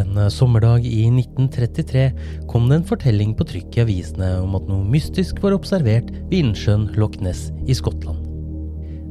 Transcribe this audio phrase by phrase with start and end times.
[0.00, 2.06] En eh, sommerdag i 1933
[2.50, 6.40] kom det en fortelling på trykk i avisene om at noe mystisk var observert ved
[6.40, 8.26] innsjøen Loch Ness i Skottland.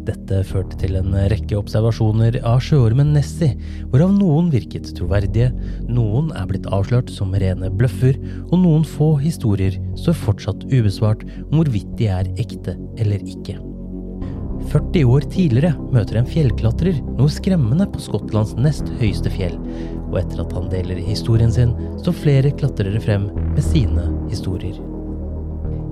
[0.10, 3.54] Dette førte til en rekke observasjoner av sjøormen Nessie,
[3.92, 5.52] hvorav noen virket troverdige,
[5.92, 8.18] noen er blitt avslørt som rene bløffer,
[8.50, 13.60] og noen få historier står fortsatt ubesvart om hvorvidt de er ekte eller ikke.
[14.70, 19.56] 40 år tidligere møter en fjellklatrer noe skremmende på Skottlands nest høyeste fjell,
[20.10, 24.78] og etter at han deler historien sin, står flere klatrere frem med sine historier.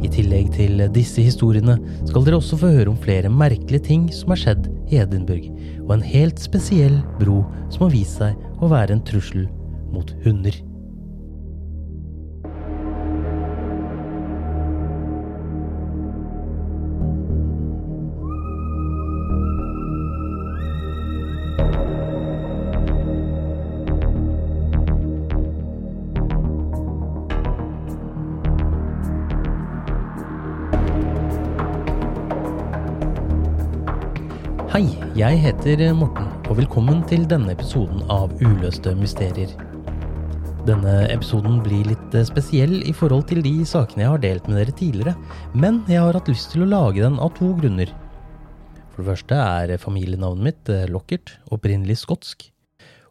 [0.05, 4.33] I tillegg til disse historiene skal dere også få høre om flere merkelige ting som
[4.33, 5.49] har skjedd i Edinburgh,
[5.87, 7.41] og en helt spesiell bro
[7.73, 9.47] som har vist seg å være en trussel
[9.93, 10.53] mot hunder.
[35.17, 39.49] Jeg heter Morten, og velkommen til denne episoden av Uløste mysterier.
[40.67, 44.75] Denne episoden blir litt spesiell i forhold til de sakene jeg har delt med dere
[44.77, 45.15] tidligere,
[45.57, 47.89] men jeg har hatt lyst til å lage den av to grunner.
[48.93, 52.51] For det første er familienavnet mitt, Lockert, opprinnelig skotsk.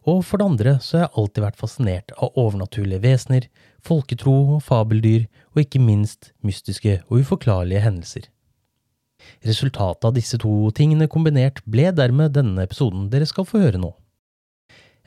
[0.07, 3.51] Og for det andre så har jeg alltid vært fascinert av overnaturlige vesener,
[3.83, 8.31] folketro og fabeldyr, og ikke minst mystiske og uforklarlige hendelser.
[9.45, 13.93] Resultatet av disse to tingene kombinert ble dermed denne episoden dere skal få høre nå.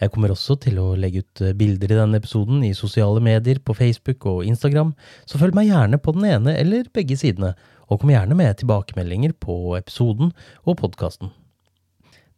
[0.01, 3.75] Jeg kommer også til å legge ut bilder i denne episoden i sosiale medier på
[3.77, 4.95] Facebook og Instagram,
[5.29, 7.53] så følg meg gjerne på den ene eller begge sidene,
[7.91, 10.33] og kom gjerne med tilbakemeldinger på episoden
[10.65, 11.35] og podkasten.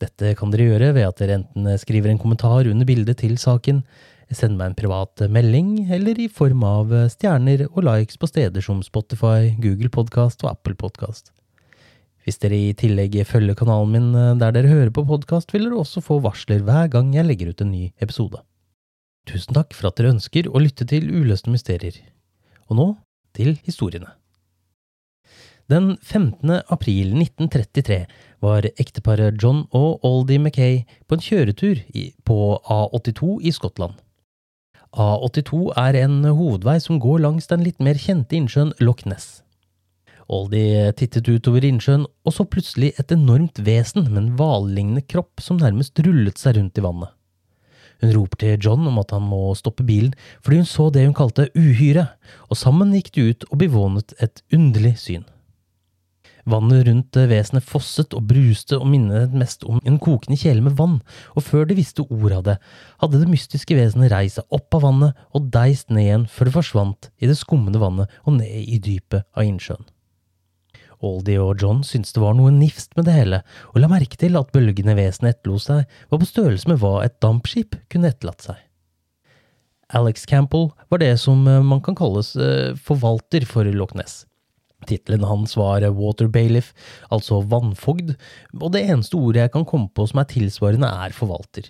[0.02, 3.84] Dette kan dere gjøre ved at dere enten skriver en kommentar under bildet til saken,
[4.32, 8.82] sender meg en privat melding, eller i form av stjerner og likes på steder som
[8.82, 11.30] Spotify, Google Podkast og Apple Podkast.
[12.22, 16.02] Hvis dere i tillegg følger kanalen min der dere hører på podkast, vil dere også
[16.04, 18.38] få varsler hver gang jeg legger ut en ny episode.
[19.26, 21.98] Tusen takk for at dere ønsker å lytte til Uløste mysterier.
[22.70, 22.88] Og nå
[23.34, 24.14] til historiene.
[25.70, 26.62] Den 15.
[26.74, 28.00] april 1933
[28.44, 31.84] var ekteparet John og Aldi Mackay på en kjøretur
[32.26, 33.94] på A82 i Skottland.
[34.92, 39.40] A82 er en hovedvei som går langs den litt mer kjente innsjøen Loch Ness.
[40.32, 45.58] Aldie tittet utover innsjøen og så plutselig et enormt vesen med en hvallignende kropp som
[45.60, 47.12] nærmest rullet seg rundt i vannet.
[48.02, 51.14] Hun roper til John om at han må stoppe bilen fordi hun så det hun
[51.18, 52.08] kalte uhyre,
[52.48, 55.28] og sammen gikk de ut og bevånet et underlig syn.
[56.48, 60.98] Vannet rundt vesenet fosset og bruste og minnet mest om en kokende kjele med vann,
[61.36, 62.56] og før de visste ordet av det,
[63.04, 66.56] hadde det mystiske vesenet reist seg opp av vannet og deist ned igjen før det
[66.56, 69.86] forsvant i det skummende vannet og ned i dypet av innsjøen.
[71.02, 74.38] Aldie og John syntes det var noe nifst med det hele, og la merke til
[74.38, 78.60] at bølgene vesenet etterlot seg, var på størrelse med hva et dampskip kunne etterlatt seg.
[79.92, 82.32] Alex Campbell var det som man kan kalles
[82.80, 84.22] forvalter for Loch Ness.
[84.88, 86.72] Tittelen hans var Water Bailiff,
[87.12, 88.14] altså vannfogd,
[88.58, 91.68] og det eneste ordet jeg kan komme på som er tilsvarende, er forvalter.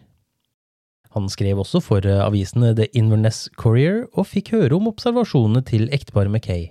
[1.12, 6.32] Han skrev også for avisene The Inverness Courier og fikk høre om observasjonene til ekteparet
[6.32, 6.70] Mackay.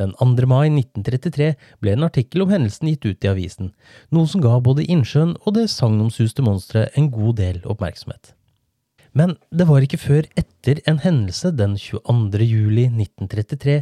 [0.00, 0.46] Den 2.
[0.48, 3.70] mai 1933 ble en artikkel om hendelsen gitt ut i avisen,
[4.12, 8.34] noe som ga både innsjøen og det sagnomsuste monsteret en god del oppmerksomhet.
[9.16, 12.44] Men det var ikke før etter en hendelse den 22.
[12.44, 13.78] juli 1933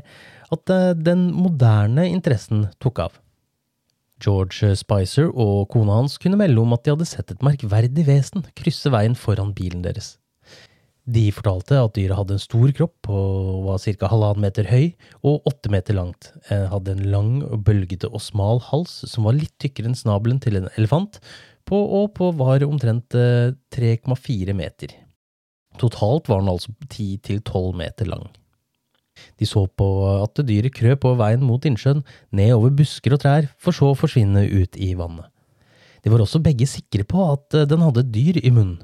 [0.54, 3.20] at eh, den moderne interessen tok av.
[4.22, 8.46] George Spicer og kona hans kunne melde om at de hadde sett et merkverdig vesen
[8.54, 10.14] krysse veien foran bilen deres.
[11.04, 14.08] De fortalte at dyret hadde en stor kropp og var ca.
[14.08, 17.32] halvannen meter høy og åtte meter langt, eh, hadde en lang,
[17.66, 21.20] bølgete og smal hals som var litt tykkere enn snabelen til en elefant,
[21.68, 24.96] på og på var omtrent 3,4 eh, meter.
[25.76, 28.24] Totalt var den altså 10–12 meter lang.
[29.38, 29.86] De så på
[30.22, 32.02] at dyret krøp over veien mot innsjøen,
[32.32, 35.28] ned over busker og trær, for så å forsvinne ut i vannet.
[36.04, 38.80] De var også begge sikre på at eh, den hadde et dyr i munnen.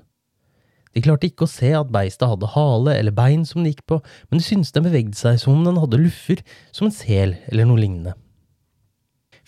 [0.95, 4.01] De klarte ikke å se at beistet hadde hale eller bein som det gikk på,
[4.31, 6.43] men de syntes den bevegde seg som om den hadde luffer,
[6.75, 8.17] som en sel eller noe lignende.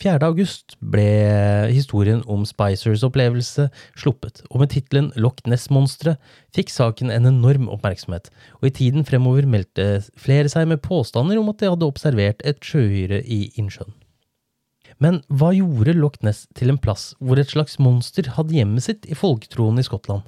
[0.03, 0.19] 4.
[0.27, 1.05] august ble
[1.71, 3.69] historien om Spicers opplevelse
[3.99, 6.19] sluppet, og med tittelen Loch Ness-monsteret
[6.56, 11.53] fikk saken en enorm oppmerksomhet, og i tiden fremover meldte flere seg med påstander om
[11.53, 13.94] at de hadde observert et sjøhyre i innsjøen.
[15.03, 19.06] Men hva gjorde Loch Ness til en plass hvor et slags monster hadde hjemmet sitt
[19.11, 20.27] i folketroen i Skottland?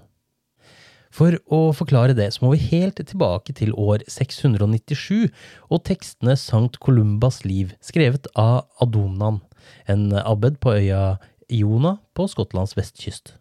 [1.14, 5.30] For å forklare det, så må vi helt tilbake til år 697
[5.70, 9.38] og tekstene Sankt Columbas liv, skrevet av Adonan,
[9.86, 11.20] en abbed på øya
[11.54, 13.36] Iona på Skottlands vestkyst.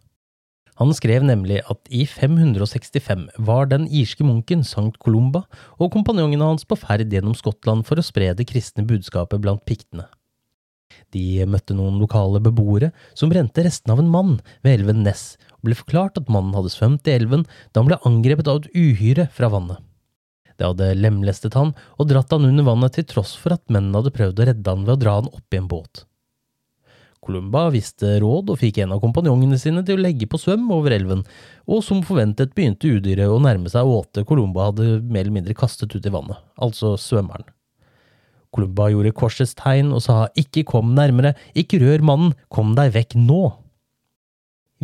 [0.78, 5.44] Han skrev nemlig at i 565 var den irske munken Sankt Columba
[5.78, 10.08] og kompanjongene hans på ferd gjennom Skottland for å spre det kristne budskapet blant piktene.
[11.14, 15.68] De møtte noen lokale beboere som brente restene av en mann ved elven Ness, og
[15.68, 19.28] ble forklart at mannen hadde svømt i elven da han ble angrepet av et uhyre
[19.34, 19.78] fra vannet.
[20.54, 24.14] Det hadde lemlestet han og dratt han under vannet til tross for at mennene hadde
[24.14, 26.04] prøvd å redde han ved å dra han opp i en båt.
[27.24, 30.92] Columba visste råd og fikk en av kompanjongene sine til å legge på svøm over
[30.92, 31.22] elven,
[31.64, 35.94] og som forventet begynte udyret å nærme seg åtet Columba hadde mer eller mindre kastet
[35.96, 37.48] ut i vannet, altså svømmeren.
[38.54, 43.16] Klubba gjorde korsets tegn og sa ikke kom nærmere, ikke rør mannen, kom deg vekk
[43.18, 43.42] nå.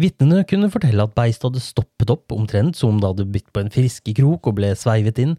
[0.01, 3.63] Vitnene kunne fortelle at beistet hadde stoppet opp omtrent som om det hadde bytt på
[3.63, 5.35] en friskekrok og ble sveivet inn,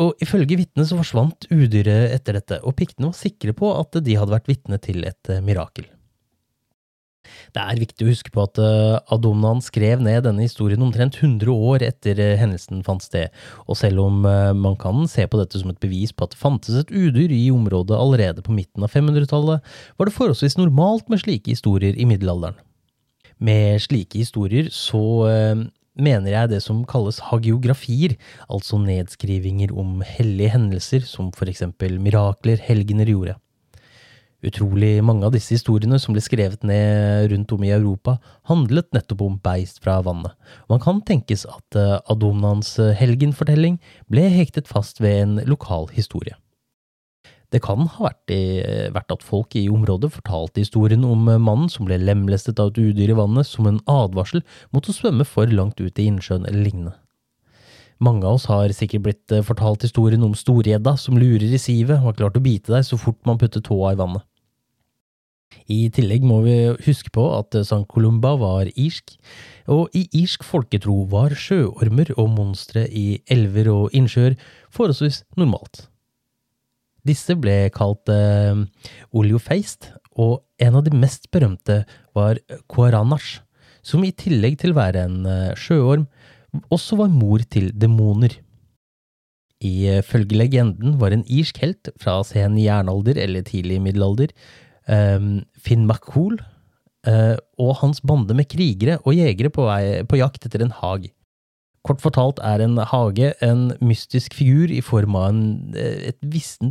[0.00, 4.16] og ifølge vitnene så forsvant udyret etter dette, og piktene var sikre på at de
[4.16, 5.90] hadde vært vitne til et mirakel.
[7.54, 8.58] Det er viktig å huske på at
[9.12, 13.30] Adomnan skrev ned denne historien omtrent 100 år etter uh, hendelsen fant sted,
[13.66, 16.40] og selv om uh, man kan se på dette som et bevis på at det
[16.40, 19.62] fantes et udyr i området allerede på midten av 500-tallet,
[19.96, 22.58] var det forholdsvis normalt med slike historier i middelalderen.
[23.42, 25.02] Med slike historier så
[25.98, 28.16] mener jeg det som kalles hagiografier,
[28.48, 33.36] altså nedskrivinger om hellige hendelser som for eksempel mirakler helgener gjorde.
[34.42, 38.16] Utrolig mange av disse historiene som ble skrevet ned rundt om i Europa,
[38.50, 40.34] handlet nettopp om beist fra vannet.
[40.70, 41.78] Man kan tenkes at
[42.10, 43.78] Adomnans Adonans eh, helgenfortelling
[44.10, 46.34] ble hektet fast ved en lokal historie.
[47.52, 51.68] Det kan ha vært, i, eh, vært, at folk i området fortalte historien om mannen
[51.70, 55.46] som ble lemlestet av et udyr i vannet som en advarsel mot å svømme for
[55.46, 56.96] langt ut i innsjøen eller lignende.
[58.00, 62.08] Mange av oss har sikkert blitt fortalt historien om storgjedda som lurer i sivet og
[62.08, 64.24] har klart å bite deg så fort man putter tåa i vannet.
[65.70, 66.56] I tillegg må vi
[66.86, 67.84] huske på at St.
[67.90, 69.14] Columba var irsk,
[69.70, 74.36] og i irsk folketro var sjøormer og monstre i elver og innsjøer
[74.74, 75.86] forholdsvis normalt.
[77.06, 78.62] Disse ble kalt eh,
[79.16, 81.82] oleofeist, og en av de mest berømte
[82.14, 82.38] var
[82.70, 83.40] Quaranash,
[83.82, 86.06] som i tillegg til å være en eh, sjøorm,
[86.70, 88.36] også var mor til demoner.
[89.62, 94.34] Ifølge legenden var en irsk helt fra sen jernalder eller tidlig middelalder
[94.86, 96.38] Finn McCool
[97.08, 101.10] uh, og hans bande med krigere og jegere på, vei, på jakt etter en hag.
[101.82, 106.12] Kort fortalt er en hage en mystisk figur i form av en, eh,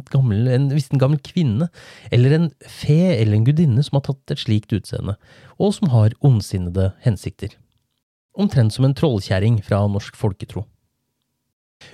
[0.08, 1.68] gammel, en vissent gammel kvinne,
[2.16, 5.18] eller en fe eller en gudinne som har tatt et slikt utseende,
[5.60, 7.58] og som har ondsinnede hensikter.
[8.40, 10.64] Omtrent som en trollkjerring fra norsk folketro.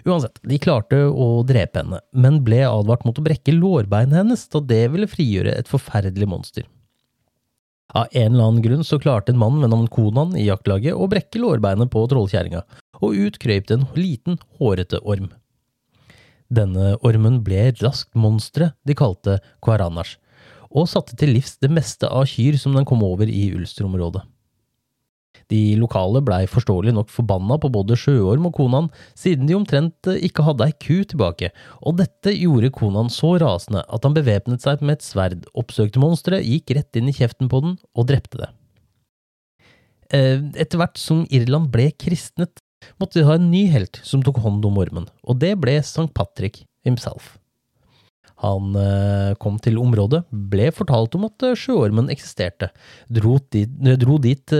[0.07, 4.61] Uansett, de klarte å drepe henne, men ble advart mot å brekke lårbeinet hennes, da
[4.63, 6.67] det ville frigjøre et forferdelig monster.
[7.95, 11.07] Av en eller annen grunn så klarte en mann ved navn Konan i jaktlaget å
[11.09, 12.63] brekke lårbeinet på trollkjerringa,
[12.99, 15.29] og ut krøyp det en liten, hårete orm.
[16.47, 20.17] Denne ormen ble raskt monsteret de kalte Quaranash,
[20.67, 24.23] og satte til livs det meste av kyr som den kom over i Ulster-området.
[25.51, 30.45] De lokale blei forståelig nok forbanna på både Sjøorm og Konan, siden de omtrent ikke
[30.47, 31.51] hadde ei ku tilbake,
[31.81, 36.47] og dette gjorde Konan så rasende at han bevæpnet seg med et sverd, oppsøkte monsteret,
[36.47, 38.51] gikk rett inn i kjeften på den og drepte det.
[40.13, 42.61] Eh, etter hvert som Irland ble kristnet,
[43.01, 46.09] måtte de ha en ny helt som tok hånd om ormen, og det ble St.
[46.15, 47.35] Patrick himself.
[48.43, 52.69] Han eh, kom til området, ble fortalt om at eh, sjøormen eksisterte,
[53.09, 54.55] dro dit, dro dit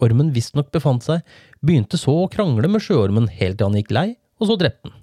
[0.00, 1.20] ormen visstnok befant seg,
[1.60, 4.08] begynte så å krangle med sjøormen helt til han gikk lei,
[4.40, 4.96] og så drepte den.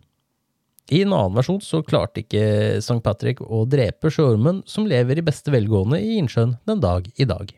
[0.88, 2.44] I en annen versjon så klarte ikke
[2.80, 3.02] St.
[3.04, 7.52] Patrick å drepe sjøormen som lever i beste velgående i innsjøen den dag i dag.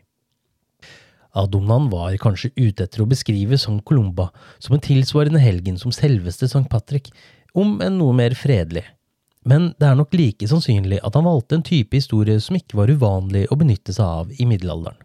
[1.38, 3.78] Adonnan var kanskje ute etter å beskrive St.
[3.86, 6.66] Columba som en tilsvarende helgen som selveste St.
[6.72, 7.12] Patrick,
[7.54, 8.82] om en noe mer fredelig.
[9.48, 12.92] Men det er nok like sannsynlig at han valgte en type historie som ikke var
[12.92, 14.98] uvanlig å benytte seg av i middelalderen.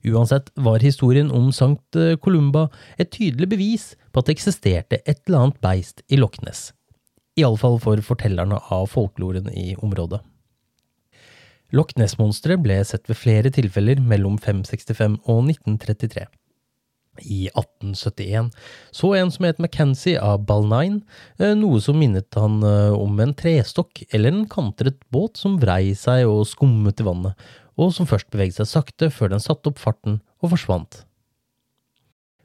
[0.00, 5.42] Uansett var historien om Sankt Columba et tydelig bevis på at det eksisterte et eller
[5.44, 6.70] annet beist i Loch Ness,
[7.36, 10.22] iallfall for fortellerne av folkloren i området.
[11.76, 16.24] Loch Ness-monsteret ble sett ved flere tilfeller mellom 565 og 1933.
[17.24, 18.50] I 1871
[18.96, 21.02] så en som het McKenzie av Balnine,
[21.38, 25.92] eh, noe som minnet han eh, om en trestokk eller en kantret båt som vrei
[25.98, 27.46] seg og skummet i vannet,
[27.80, 31.04] og som først beveget seg sakte før den satte opp farten og forsvant.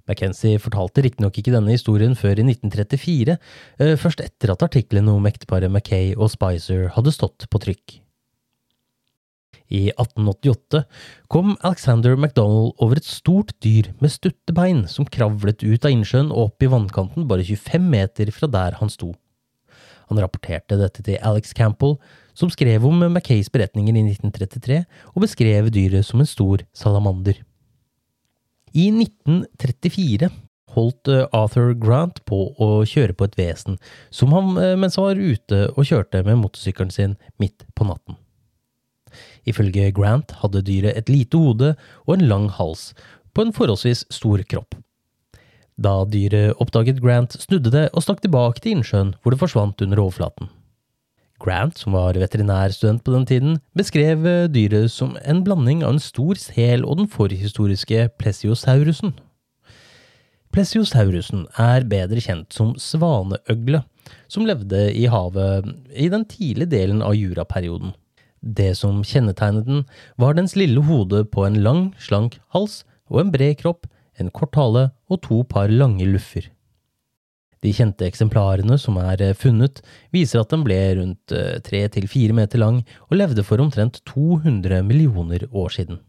[0.06, 3.38] McKenzie fortalte riktignok ikke denne historien før i 1934,
[3.82, 8.02] eh, først etter at artiklene om ekteparet Mackay og Spicer hadde stått på trykk.
[9.70, 10.84] I 1888
[11.32, 16.32] kom Alexander MacDonald over et stort dyr med stutte bein som kravlet ut av innsjøen
[16.32, 19.14] og opp i vannkanten bare 25 meter fra der han sto.
[20.12, 21.98] Han rapporterte dette til Alex Campbell,
[22.38, 24.82] som skrev om Mackays beretninger i 1933
[25.14, 27.40] og beskrev dyret som en stor salamander.
[28.76, 30.30] I 1934
[30.76, 33.80] holdt eh, Arthur Grant på å kjøre på et vesen
[34.14, 38.20] som han eh, mens han var ute og kjørte med motorsykkelen sin midt på natten.
[39.46, 41.76] Ifølge Grant hadde dyret et lite hode
[42.06, 42.94] og en lang hals,
[43.34, 44.78] på en forholdsvis stor kropp.
[45.76, 50.02] Da dyret oppdaget Grant, snudde det og stakk tilbake til innsjøen, hvor det forsvant under
[50.06, 50.50] overflaten.
[51.42, 56.40] Grant, som var veterinærstudent på den tiden, beskrev dyret som en blanding av en stor
[56.40, 59.12] sel og den forhistoriske plesiosaurusen.
[60.56, 63.84] Plesiosaurusen er bedre kjent som svaneøgle,
[64.32, 67.92] som levde i havet i den tidlige delen av juraperioden.
[68.46, 69.86] Det som kjennetegnet den,
[70.22, 73.88] var dens lille hode på en lang, slank hals og en bred kropp,
[74.22, 76.52] en kort hale og to par lange luffer.
[77.66, 79.82] De kjente eksemplarene som er eh, funnet,
[80.14, 84.04] viser at den ble rundt eh, tre til fire meter lang og levde for omtrent
[84.06, 86.02] 200 millioner år siden.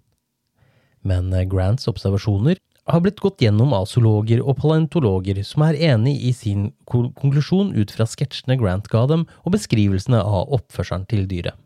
[1.06, 6.18] Men eh, Grants observasjoner har blitt gått gjennom av zoologer og paleontologer som er enig
[6.28, 11.56] i sin konklusjon ut fra sketsjene Grant ga dem og beskrivelsene av oppførselen til dyret.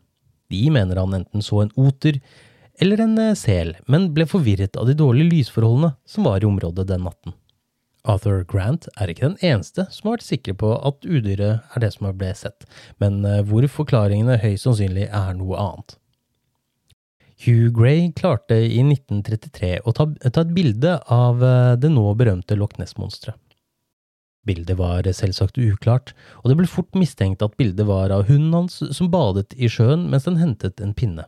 [0.51, 2.19] De mener han enten så en oter
[2.81, 6.87] eller en eh, sel, men ble forvirret av de dårlige lysforholdene som var i området
[6.89, 7.35] den natten.
[8.09, 11.91] Arthur Grant er ikke den eneste som har vært sikre på at udyret er det
[11.93, 12.65] som ble sett,
[13.03, 15.97] men eh, hvor forklaringene høyst sannsynlig er noe annet.
[17.41, 22.57] Hugh Gray klarte i 1933 å ta, ta et bilde av eh, det nå berømte
[22.57, 23.37] Loch Ness-monsteret.
[24.47, 28.79] Bildet var selvsagt uklart, og det ble fort mistenkt at bildet var av hunden hans
[28.95, 31.27] som badet i sjøen mens den hentet en pinne.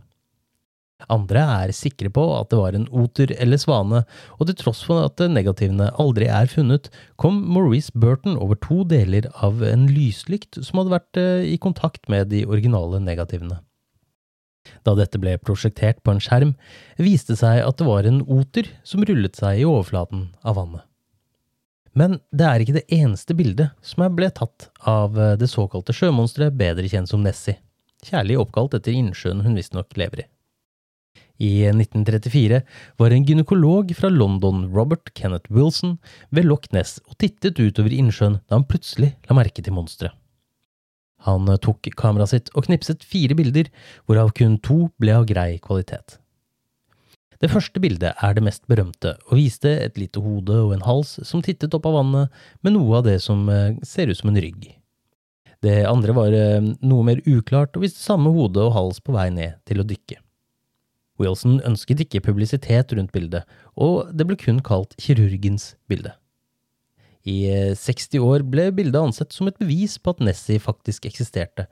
[1.12, 4.04] Andre er sikre på at det var en oter eller svane,
[4.38, 6.90] og til tross for at negativene aldri er funnet,
[7.20, 12.08] kom Maurice Burton over to deler av en lyslykt som hadde vært eh, i kontakt
[12.12, 13.60] med de originale negativene.
[14.88, 16.56] Da dette ble prosjektert på en skjerm,
[16.96, 20.88] viste det seg at det var en oter som rullet seg i overflaten av vannet.
[21.98, 26.56] Men det er ikke det eneste bildet som ble tatt av eh, det såkalte sjømonsteret,
[26.58, 27.60] bedre kjent som Nessie,
[28.06, 30.30] kjærlig oppkalt etter innsjøen hun visstnok lever i.
[31.44, 32.60] I 1934
[33.02, 35.98] var en gynekolog fra London, Robert Kenneth Wilson,
[36.30, 40.14] ved Loch Ness og tittet utover innsjøen da han plutselig la merke til monsteret.
[41.28, 43.70] Han eh, tok kameraet sitt og knipset fire bilder,
[44.08, 46.18] hvorav kun to ble av grei kvalitet.
[47.42, 51.18] Det første bildet er det mest berømte, og viste et lite hode og en hals
[51.28, 54.42] som tittet opp av vannet med noe av det som eh, ser ut som en
[54.42, 54.70] rygg.
[55.64, 59.30] Det andre var eh, noe mer uklart og viste samme hode og hals på vei
[59.34, 60.20] ned til å dykke.
[61.22, 63.48] Wilson ønsket ikke publisitet rundt bildet,
[63.78, 66.16] og det ble kun kalt kirurgens bilde.
[67.24, 67.48] I
[67.80, 71.70] 60 år ble bildet ansett som et bevis på at Nessie faktisk eksisterte,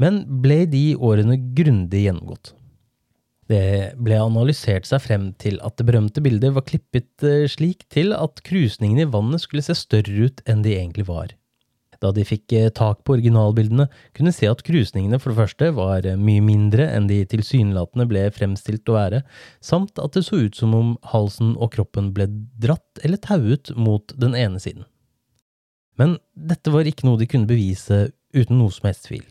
[0.00, 2.52] men ble de årene grundig gjennomgått.
[3.50, 8.44] Det ble analysert seg frem til at det berømte bildet var klippet slik til at
[8.46, 11.34] krusningene i vannet skulle se større ut enn de egentlig var.
[12.00, 15.68] Da de fikk eh, tak på originalbildene, kunne de se at krusningene for det første
[15.76, 19.20] var eh, mye mindre enn de tilsynelatende ble fremstilt å være,
[19.64, 22.30] samt at det så ut som om halsen og kroppen ble
[22.62, 24.88] dratt eller tauet mot den ene siden.
[26.00, 29.26] Men dette var ikke noe de kunne bevise uten noe som helst tvil.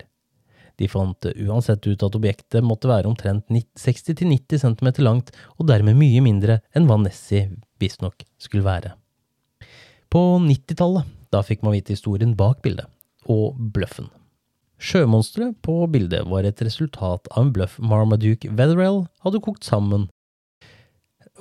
[0.80, 6.24] De fant uansett ut at objektet måtte være omtrent 60–90 cm langt, og dermed mye
[6.24, 7.50] mindre enn hva Nessie
[7.82, 8.96] visstnok skulle være.
[10.10, 12.88] På 90-tallet da fikk man vite historien bak bildet,
[13.30, 14.10] og bløffen.
[14.80, 20.08] Sjømonsteret på bildet var et resultat av en bløff Marmaduke Wetherell hadde kokt sammen.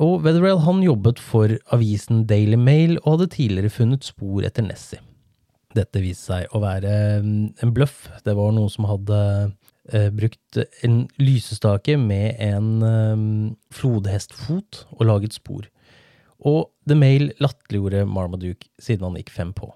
[0.02, 5.00] Og Wetherell han jobbet for avisen Daily Mail og hadde tidligere funnet spor etter Nessie.
[5.76, 6.92] Dette viste seg å være
[7.24, 8.06] mm, en bløff.
[8.24, 9.18] Det var noen som hadde
[9.92, 13.26] eh, brukt en lysestake med en eh,
[13.76, 15.68] flodhestfot og laget spor.
[16.38, 19.72] Og The Mail latterliggjorde Marmaduke siden han gikk fem på.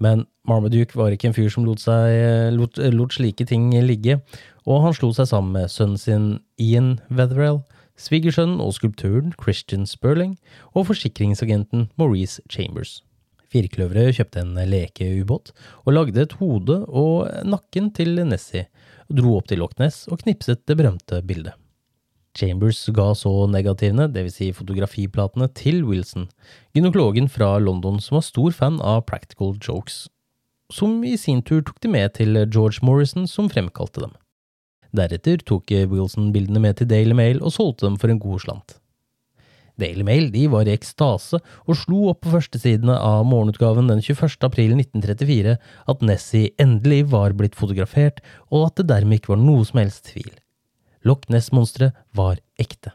[0.00, 4.16] Men Marmaduke var ikke en fyr som lot, seg, lot, lot slike ting ligge,
[4.64, 7.60] og han slo seg sammen med sønnen sin Ian Wetherell,
[8.00, 10.38] svigersønnen og skulptøren Christian Sperling
[10.72, 13.02] og forsikringsagenten Maurice Chambers.
[13.50, 15.50] Firkløveret kjøpte en lekeubåt
[15.82, 18.68] og lagde et hode og nakken til Nessie,
[19.10, 21.56] dro opp til Loch Ness og knipset det berømte bildet.
[22.38, 24.36] Chambers ga så negativene, dvs.
[24.38, 26.28] Si fotografiplatene, til Wilson,
[26.76, 30.04] gynekologen fra London som var stor fan av practical jokes,
[30.70, 34.14] som i sin tur tok de med til George Morrison, som fremkalte dem.
[34.94, 38.79] Deretter tok Wilson bildene med til Daily Mail og solgte dem for en god slant.
[39.80, 44.38] Daily Mail de var i ekstase og slo opp på førstesidene av morgenutgaven den 21.
[44.46, 45.56] april 1934
[45.92, 48.20] at Nessie endelig var blitt fotografert,
[48.52, 50.32] og at det dermed ikke var noe som helst tvil.
[51.08, 52.92] Loch Ness-monsteret var ekte.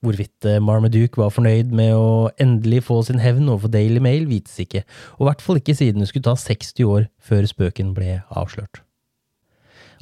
[0.00, 4.54] Hvorvidt eh, Marmaduke var fornøyd med å endelig få sin hevn overfor Daily Mail, vites
[4.62, 4.86] ikke,
[5.18, 8.80] og i hvert fall ikke siden det skulle ta 60 år før spøken ble avslørt.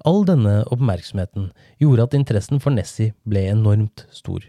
[0.06, 1.50] All denne oppmerksomheten
[1.82, 4.44] gjorde at interessen for Nessie ble enormt stor.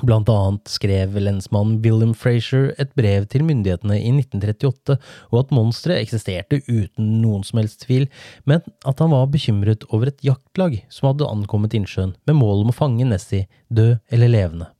[0.00, 4.96] Blant annet skrev lensmann William Frazier et brev til myndighetene i 1938,
[5.28, 8.06] og at monsteret eksisterte uten noen som helst tvil,
[8.48, 12.72] men at han var bekymret over et jaktlag som hadde ankommet innsjøen med mål om
[12.72, 14.70] å fange Nessie, død eller levende.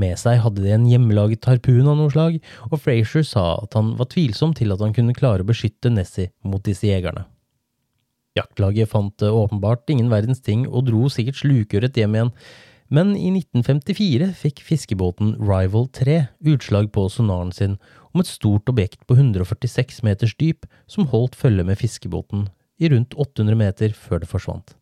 [0.00, 3.94] Med seg hadde de en hjemmelaget harpun av noe slag, og Frazier sa at han
[3.96, 7.24] var tvilsom til at han kunne klare å beskytte Nessie mot disse jegerne.
[8.34, 12.32] Jaktlaget fant åpenbart ingen verdens ting og dro sikkert slukøret hjem igjen,
[12.94, 16.18] men i 1954 fikk fiskebåten Rival 3
[16.52, 17.78] utslag på sonaren sin
[18.12, 23.16] om et stort objekt på 146 meters dyp som holdt følge med fiskebåten i rundt
[23.18, 24.76] 800 meter før det forsvant.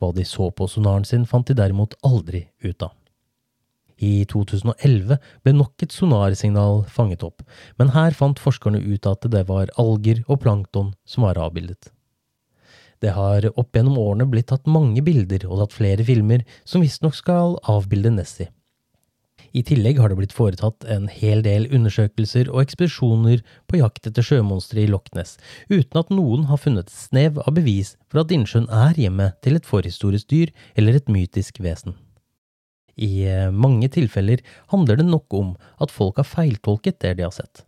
[0.00, 2.94] Hva de så på sonaren sin, fant de derimot aldri ut av.
[3.96, 7.42] I 2011 ble nok et sonarsignal fanget opp,
[7.80, 11.90] men her fant forskerne ut at det var alger og plankton som var avbildet.
[13.02, 17.16] Det har opp gjennom årene blitt tatt mange bilder og tatt flere filmer som visstnok
[17.16, 18.50] skal avbilde Nessie.
[19.56, 24.24] I tillegg har det blitt foretatt en hel del undersøkelser og ekspedisjoner på jakt etter
[24.24, 25.36] sjømonstre i Loch Ness,
[25.72, 29.56] uten at noen har funnet et snev av bevis for at innsjøen er hjemmet til
[29.56, 31.96] et forhistorisk dyr eller et mytisk vesen.
[32.96, 34.40] I eh, mange tilfeller
[34.72, 35.54] handler det nok om
[35.84, 37.65] at folk har feiltolket det de har sett.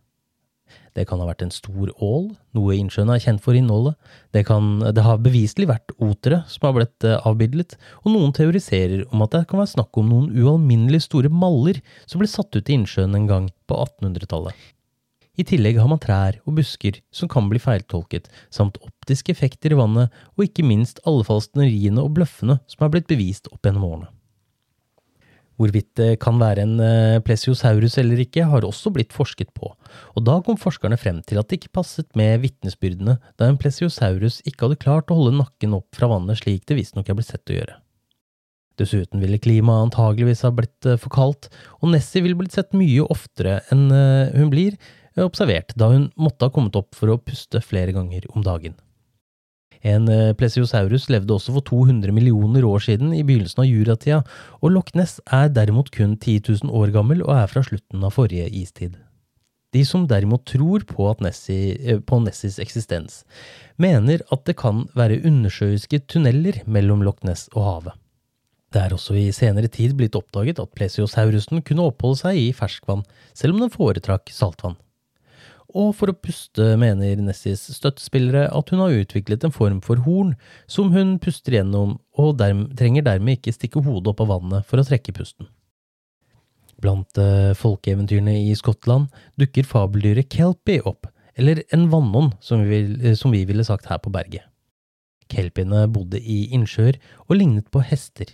[0.97, 3.95] Det kan ha vært en stor ål, noe innsjøen er kjent for innholdet.
[4.35, 9.05] Det, kan, det har beviselig vært otere som har blitt eh, avbildet, og noen teoriserer
[9.09, 12.69] om at det kan være snakk om noen ualminnelig store maller som ble satt ut
[12.69, 14.67] i innsjøen en gang på 1800-tallet.
[15.39, 19.79] I tillegg har man trær og busker som kan bli feiltolket, samt optiske effekter i
[19.79, 24.09] vannet, og ikke minst alle falskneriene og bløffene som er blitt bevist opp gjennom årene.
[25.59, 30.23] Hvorvidt det kan være en eh, plesiosaurus eller ikke, har også blitt forsket på, og
[30.23, 34.69] da kom forskerne frem til at det ikke passet med vitnesbyrdene, da en plesiosaurus ikke
[34.69, 37.59] hadde klart å holde nakken opp fra vannet slik det visstnok er blitt sett å
[37.59, 37.75] gjøre.
[38.79, 41.51] Dessuten ville klimaet antageligvis ha blitt eh, for kaldt,
[41.83, 44.79] og Nessie ville blitt sett mye oftere enn eh, hun blir
[45.19, 48.79] observert, da hun måtte ha kommet opp for å puste flere ganger om dagen.
[49.87, 54.23] En eh, plesiosaurus levde også for 200 millioner år siden, i begynnelsen av juratida,
[54.59, 58.15] og Loch Ness er derimot kun 10 000 år gammel og er fra slutten av
[58.17, 58.97] forrige istid.
[59.71, 63.23] De som derimot tror på, Nessie, eh, på Nessies eksistens,
[63.77, 67.99] mener at det kan være undersjøiske tunneler mellom Loch Ness og havet.
[68.69, 73.01] Det er også i senere tid blitt oppdaget at plesiosaurusen kunne oppholde seg i ferskvann,
[73.33, 74.77] selv om den foretrakk saltvann.
[75.77, 80.33] Og for å puste mener Nessies støttespillere at hun har utviklet en form for horn
[80.71, 84.81] som hun puster gjennom, og derm trenger dermed ikke stikke hodet opp av vannet for
[84.81, 85.49] å trekke pusten.
[86.79, 93.35] Blant uh, folkeeventyrene i Skottland dukker fabeldyret kelpie opp, eller en vannånd, som, vi, som
[93.35, 94.47] vi ville sagt her på berget.
[95.29, 98.31] Kelpiene bodde i innsjøer og lignet på hester.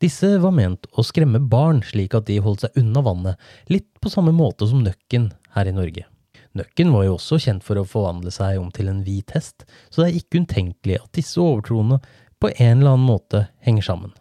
[0.00, 4.12] Disse var ment å skremme barn slik at de holdt seg unna vannet, litt på
[4.12, 6.06] samme måte som nøkken her i Norge.
[6.58, 10.02] Nøkken var jo også kjent for å forvandle seg om til en hvit hest, så
[10.02, 12.02] det er ikke utenkelig at disse overtroene
[12.42, 14.12] på en eller annen måte henger sammen.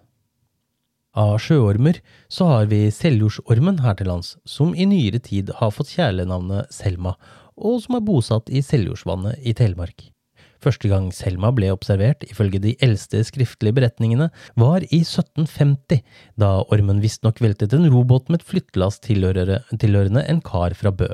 [1.11, 1.97] Av sjøormer
[2.31, 7.17] så har vi seljordsormen her til lands, som i nyere tid har fått kjælenavnet Selma,
[7.59, 10.07] og som er bosatt i Seljordsvannet i Telemark.
[10.61, 15.99] Første gang Selma ble observert, ifølge de eldste skriftlige beretningene, var i 1750,
[16.39, 21.09] da ormen visstnok veltet en robåt med et flyttelass tilhørende en kar fra Bø.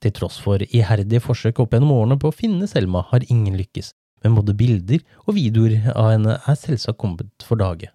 [0.00, 3.92] Til tross for iherdige forsøk opp gjennom årene på å finne Selma, har ingen lykkes,
[4.24, 7.90] men både bilder og videoer av henne er selvsagt kommet for dage.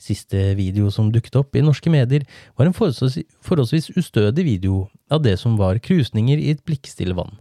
[0.00, 2.24] Siste video som dukket opp i norske medier,
[2.56, 7.36] var en forholdsvis ustødig video av det som var krusninger i et blikkstille vann.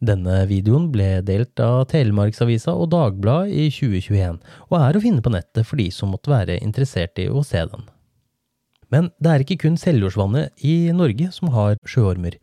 [0.00, 4.38] Denne videoen ble delt av Telemarksavisa og Dagbladet i 2021,
[4.72, 7.60] og er å finne på nettet for de som måtte være interessert i å se
[7.68, 7.84] den.
[8.90, 12.40] Men det er ikke kun Seljordsvannet i Norge som har sjøormer.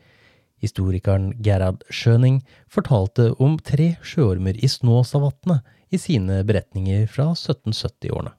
[0.64, 2.42] Historikeren Gerhard Schøning
[2.72, 8.34] fortalte om tre sjøormer i Snåsavatnet i sine beretninger fra 1770-årene.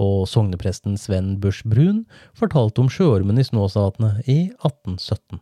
[0.00, 2.04] Og sognepresten Sven Busch Brun
[2.38, 5.40] fortalte om sjøormen i Snåsavatnet i 1817.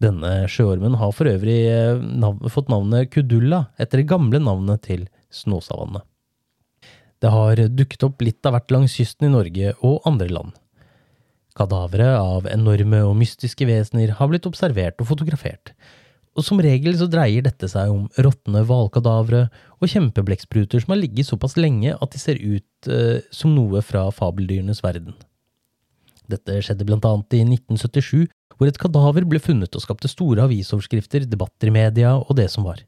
[0.00, 5.04] Denne sjøormen har for øvrig eh, nav fått navnet Kudulla etter det gamle navnet til
[5.34, 6.06] Snåsavannet.
[7.20, 10.54] Det har dukket opp litt av hvert langs kysten i Norge og andre land.
[11.60, 15.74] Kadavere av enorme og mystiske vesener har blitt observert og fotografert,
[16.32, 19.42] og som regel så dreier dette seg om råtne hvalkadavere
[19.76, 24.06] og kjempeblekkspruter som har ligget såpass lenge at de ser ut eh, som noe fra
[24.14, 25.18] fabeldyrenes verden.
[26.30, 31.28] Dette skjedde blant annet i 1977, hvor et kadaver ble funnet og skapte store avisoverskrifter,
[31.28, 32.86] debatter i media og det som var.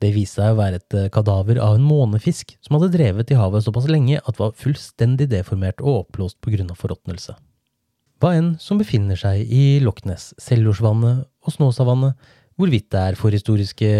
[0.00, 3.36] Det viste seg å være et eh, kadaver av en månefisk som hadde drevet i
[3.36, 7.36] havet såpass lenge at det var fullstendig deformert og oppblåst på grunn av forråtnelse.
[8.22, 12.14] Hva enn som befinner seg i Loch Ness, Seljordsvannet og Snåsavannet,
[12.54, 13.90] hvorvidt det er forhistoriske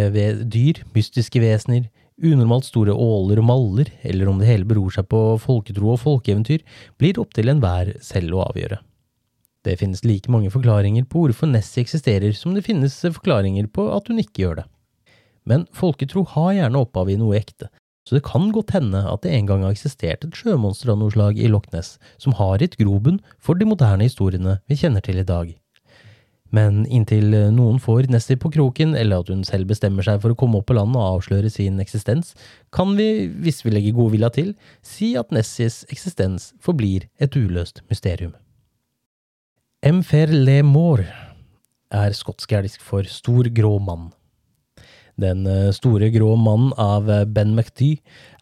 [0.46, 1.88] dyr, mystiske vesener,
[2.22, 6.62] unormalt store åler og maller, eller om det hele beror seg på folketro og folkeeventyr,
[7.00, 8.78] blir opp til enhver selv å avgjøre.
[9.64, 14.10] Det finnes like mange forklaringer på hvorfor Nessie eksisterer som det finnes forklaringer på at
[14.10, 14.66] hun ikke gjør det.
[15.48, 17.70] Men folketro har gjerne opphav i noe ekte,
[18.04, 21.12] så det kan godt hende at det en gang har eksistert et sjømonster av noe
[21.14, 25.20] slag i Loch Ness som har gitt grobunn for de moderne historiene vi kjenner til
[25.22, 25.54] i dag.
[26.54, 30.38] Men inntil noen får Nessie på kroken, eller at hun selv bestemmer seg for å
[30.38, 32.34] komme opp på land og avsløre sin eksistens,
[32.74, 34.52] kan vi, hvis vi legger godvilja til,
[34.84, 38.36] si at Nessies eksistens forblir et uløst mysterium.
[39.84, 41.02] Mfer le mor
[41.94, 44.12] er skotsk for stor grå mann.
[45.20, 47.92] Den eh, store grå mannen av eh, Ben McDy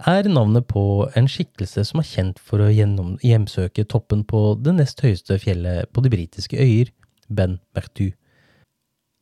[0.08, 5.04] er navnet på en skikkelse som er kjent for å hjemsøke toppen på det nest
[5.04, 6.92] høyeste fjellet på de britiske øyer,
[7.28, 8.12] Ben McDy.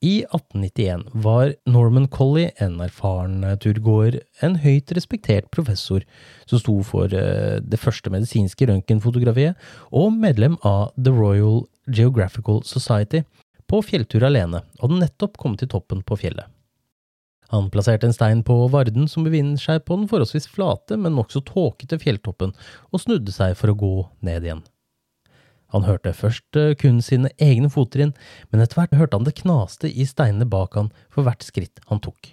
[0.00, 6.06] I 1891 var Norman Colley, en erfaren turgåer, en høyt respektert professor
[6.48, 9.58] som sto for eh, det første medisinske røntgenfotografiet,
[9.92, 13.26] og medlem av The Royal Geographical Society
[13.68, 16.48] på fjelltur alene, og hadde nettopp kommet til toppen på fjellet.
[17.50, 21.42] Han plasserte en stein på varden som befinner seg på den forholdsvis flate, men nokså
[21.46, 22.52] tåkete fjelltoppen,
[22.94, 23.94] og snudde seg for å gå
[24.26, 24.62] ned igjen.
[25.74, 28.12] Han hørte først eh, kun sine egne fottrinn,
[28.50, 32.02] men etter hvert hørte han det knaste i steinene bak han for hvert skritt han
[32.02, 32.32] tok.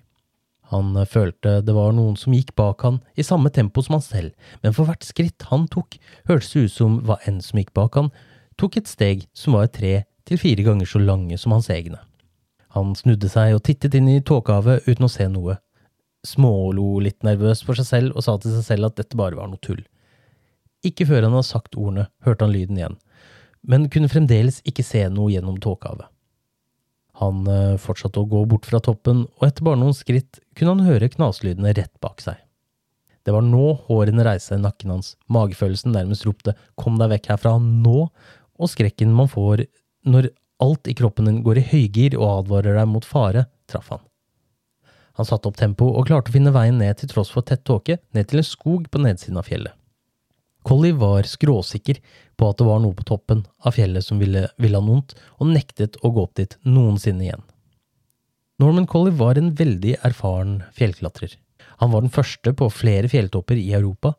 [0.74, 4.06] Han eh, følte det var noen som gikk bak han i samme tempo som han
[4.06, 6.00] selv, men for hvert skritt han tok,
[6.30, 8.12] hørtes det ut som hva enn som gikk bak han,
[8.58, 12.02] tok et steg som var tre til fire ganger så lange som hans egne.
[12.78, 15.58] Han snudde seg og tittet inn i tåkehavet uten å se noe,
[16.28, 19.50] smålo litt nervøst for seg selv og sa til seg selv at dette bare var
[19.50, 19.82] noe tull.
[20.86, 23.00] Ikke før han hadde sagt ordene, hørte han lyden igjen,
[23.66, 26.12] men kunne fremdeles ikke se noe gjennom tåkehavet.
[27.18, 30.86] Han eh, fortsatte å gå bort fra toppen, og etter bare noen skritt kunne han
[30.86, 32.38] høre knaslydene rett bak seg.
[33.26, 37.32] Det var nå hårene reiste seg i nakken hans, magefølelsen nærmest ropte kom deg vekk
[37.34, 38.06] herfra nå,
[38.58, 39.66] og skrekken man får
[40.08, 40.30] når
[40.64, 44.04] alt i kroppen din går i høygir og advarer deg mot fare, traff han.
[45.18, 47.98] Han satte opp tempo og klarte å finne veien ned til tross for tett tåke,
[48.14, 49.74] ned til en skog på nedsiden av fjellet.
[50.68, 52.02] Collie var skråsikker
[52.38, 55.54] på at det var noe på toppen av fjellet som ville, ville han vondt, og
[55.54, 57.46] nektet å gå opp dit noensinne igjen.
[58.62, 61.38] Norman Collie var en veldig erfaren fjellklatrer.
[61.82, 64.16] Han var den første på flere fjelltopper i Europa.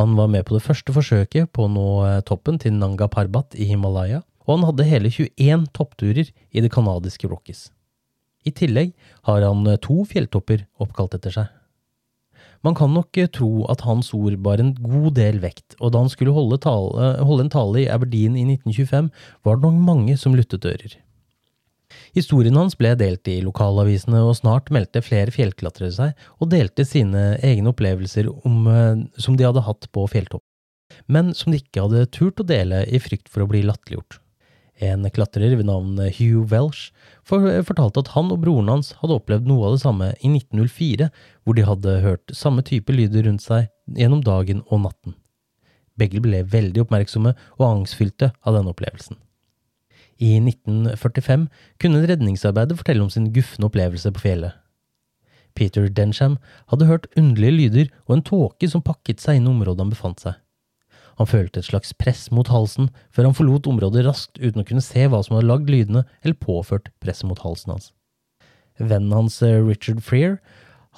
[0.00, 3.56] Han var med på det første forsøket på å nå eh, toppen til Nanga Parbat
[3.56, 7.68] i Himalaya, og han hadde hele 21 toppturer i det canadiske Rockies.
[8.48, 8.94] I tillegg
[9.28, 11.48] har han eh, to fjelltopper oppkalt etter seg.
[12.66, 16.02] Man kan nok eh, tro at hans ord bar en god del vekt, og da
[16.02, 19.12] han skulle holde, tale, holde en tale i Aberdeen i 1925,
[19.46, 20.96] var det nok mange som luttet ører.
[22.16, 27.34] Historien hans ble delt i lokalavisene, og snart meldte flere fjellklatrere seg og delte sine
[27.44, 30.44] egne opplevelser om, eh, som de hadde hatt på fjelltopp,
[31.06, 34.20] men som de ikke hadde turt å dele i frykt for å bli latterliggjort.
[34.78, 36.92] En klatrer ved navn Hugh Welsh
[37.26, 41.08] fortalte at han og broren hans hadde opplevd noe av det samme i 1904,
[41.42, 43.66] hvor de hadde hørt samme type lyder rundt seg
[43.98, 45.16] gjennom dagen og natten.
[45.98, 49.18] Begge ble veldig oppmerksomme og angstfylte av denne opplevelsen.
[50.18, 51.46] I 1945
[51.82, 54.54] kunne en redningsarbeider fortelle om sin gufne opplevelse på fjellet.
[55.58, 56.36] Peter Densham
[56.70, 60.22] hadde hørt underlige lyder og en tåke som pakket seg inn i området han befant
[60.22, 60.38] seg.
[61.18, 64.84] Han følte et slags press mot halsen, før han forlot området raskt uten å kunne
[64.84, 67.90] se hva som hadde lagd lydene eller påført presset mot halsen hans.
[68.78, 70.38] Vennen hans, eh, Richard Freer,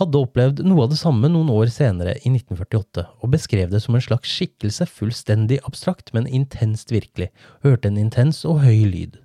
[0.00, 3.96] hadde opplevd noe av det samme noen år senere, i 1948, og beskrev det som
[3.96, 7.28] en slags skikkelse fullstendig abstrakt, men intenst virkelig,
[7.64, 9.18] hørte en intens og høy lyd.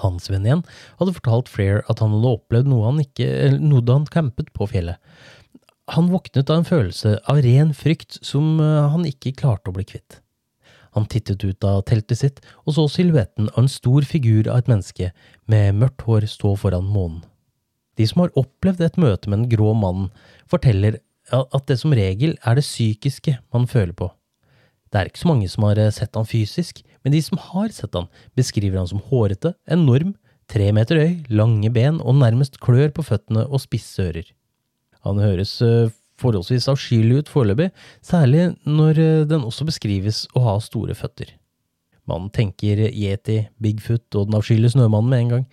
[0.00, 0.62] Hans venn igjen
[1.00, 3.28] hadde fortalt Freer at han hadde opplevd noe, han ikke,
[3.58, 5.00] noe da han campet på fjellet,
[5.90, 9.86] han våknet av en følelse av ren frykt som eh, han ikke klarte å bli
[9.88, 10.20] kvitt.
[10.96, 14.70] Han tittet ut av teltet sitt og så silhuetten av en stor figur av et
[14.70, 15.10] menneske
[15.50, 17.22] med mørkt hår stå foran månen.
[17.98, 20.08] De som har opplevd et møte med den grå mannen,
[20.50, 20.98] forteller
[21.30, 24.08] at det som regel er det psykiske man føler på.
[24.90, 27.70] Det er ikke så mange som har eh, sett han fysisk, men de som har
[27.74, 30.16] sett han, beskriver han som hårete, enorm,
[30.50, 34.26] tre meter høy, lange ben og nærmest klør på føttene og spisse ører.
[35.06, 37.70] Han høres eh, forholdsvis avskyelig ut foreløpig,
[38.04, 41.34] særlig når eh, den også beskrives å ha store føtter.
[42.10, 45.44] Man tenker yeti, Bigfoot og den avskyelige snømannen med en gang,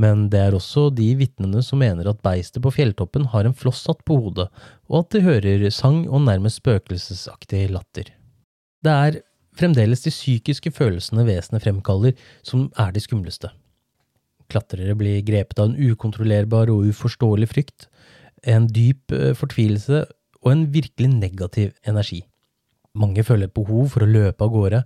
[0.00, 4.02] men det er også de vitnene som mener at beistet på fjelltoppen har en flosshatt
[4.08, 4.48] på hodet,
[4.88, 8.08] og at de hører sang og nærmest spøkelsesaktig latter.
[8.82, 9.20] Det er
[9.58, 13.52] fremdeles de psykiske følelsene vesenet fremkaller, som er de skumleste.
[14.52, 17.88] Klatrere blir grepet av en ukontrollerbar og uforståelig frykt,
[18.42, 20.04] en dyp eh, fortvilelse
[20.42, 22.22] og en virkelig negativ energi.
[22.98, 24.82] Mange føler et behov for å løpe av gårde.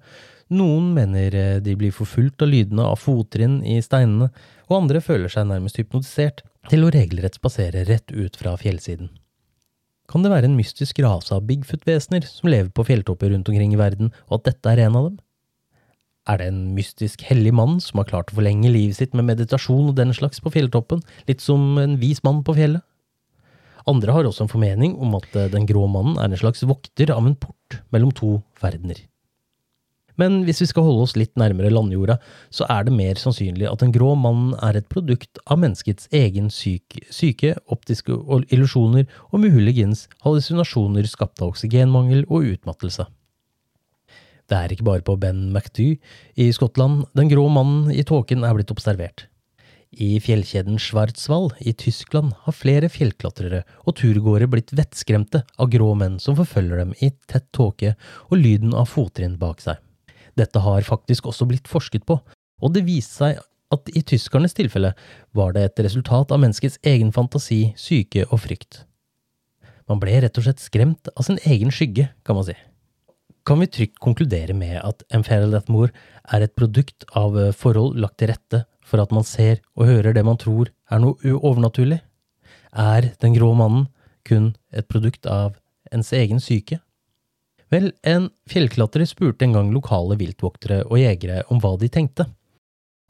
[0.54, 4.30] Noen mener eh, de blir forfulgt av lydene av fottrinn i steinene,
[4.68, 9.10] og andre føler seg nærmest hypnotisert til å regelrett spasere rett ut fra fjellsiden.
[10.06, 13.80] Kan det være en mystisk rase av Bigfoot-vesener som lever på fjelltopper rundt omkring i
[13.80, 15.16] verden, og at dette er en av dem?
[16.30, 19.92] Er det en mystisk hellig mann som har klart å forlenge livet sitt med meditasjon
[19.92, 22.82] og den slags på fjelltoppen, litt som en vis mann på fjellet?
[23.86, 27.12] Andre har også en formening om at eh, den grå mannen er en slags vokter
[27.14, 29.04] av en port mellom to verdener.
[30.16, 32.16] Men hvis vi skal holde oss litt nærmere landjorda,
[32.48, 36.48] så er det mer sannsynlig at den grå mannen er et produkt av menneskets egen
[36.52, 38.16] syke, syke optiske
[38.48, 43.06] illusjoner og muligens hallusinasjoner skapt av oksygenmangel og utmattelse.
[44.46, 45.98] Det er ikke bare på Ben McDu
[46.38, 49.26] i Skottland den grå mannen i tåken er blitt observert.
[49.96, 56.18] I fjellkjeden Schwarzwald i Tyskland har flere fjellklatrere og turgåere blitt vettskremte av grå menn
[56.20, 57.94] som forfølger dem i tett tåke
[58.28, 59.80] og lyden av fottrinn bak seg.
[60.36, 63.40] Dette har faktisk også blitt forsket på, og det viste seg
[63.72, 64.92] at i tyskernes tilfelle
[65.32, 68.84] var det et resultat av menneskets egen fantasi, syke og frykt.
[69.88, 72.56] Man ble rett og slett skremt av sin egen skygge, kan man si.
[73.46, 75.92] Kan vi trygt konkludere med at Mferelatmor
[76.34, 80.24] er et produkt av forhold lagt til rette for at man ser og hører det
[80.26, 82.00] man tror er noe overnaturlig?
[82.74, 83.86] Er den grå mannen
[84.26, 85.54] kun et produkt av
[85.94, 86.80] ens egen syke?
[87.70, 92.26] Vel, en fjellklatrer spurte en gang lokale viltvoktere og jegere om hva de tenkte.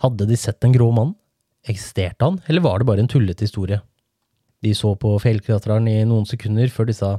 [0.04, 1.16] Hadde de sett den grå mannen?
[1.66, 3.80] Eksisterte han, eller var det bare en tullete historie?
[4.60, 7.16] De så på fjellklatreren i noen sekunder før de sa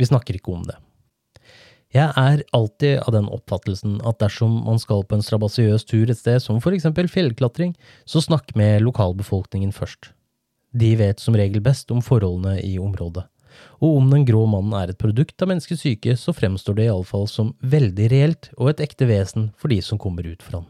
[0.00, 0.80] vi snakker ikke om det.
[1.96, 6.20] Jeg er alltid av den oppfattelsen at dersom man skal på en strabasiøs tur et
[6.20, 7.72] sted, som for eksempel fjellklatring,
[8.04, 10.10] så snakk med lokalbefolkningen først.
[10.76, 13.24] De vet som regel best om forholdene i området.
[13.80, 17.24] Og om den grå mannen er et produkt av menneskets syke, så fremstår det iallfall
[17.30, 20.68] som veldig reelt og et ekte vesen for de som kommer ut for han.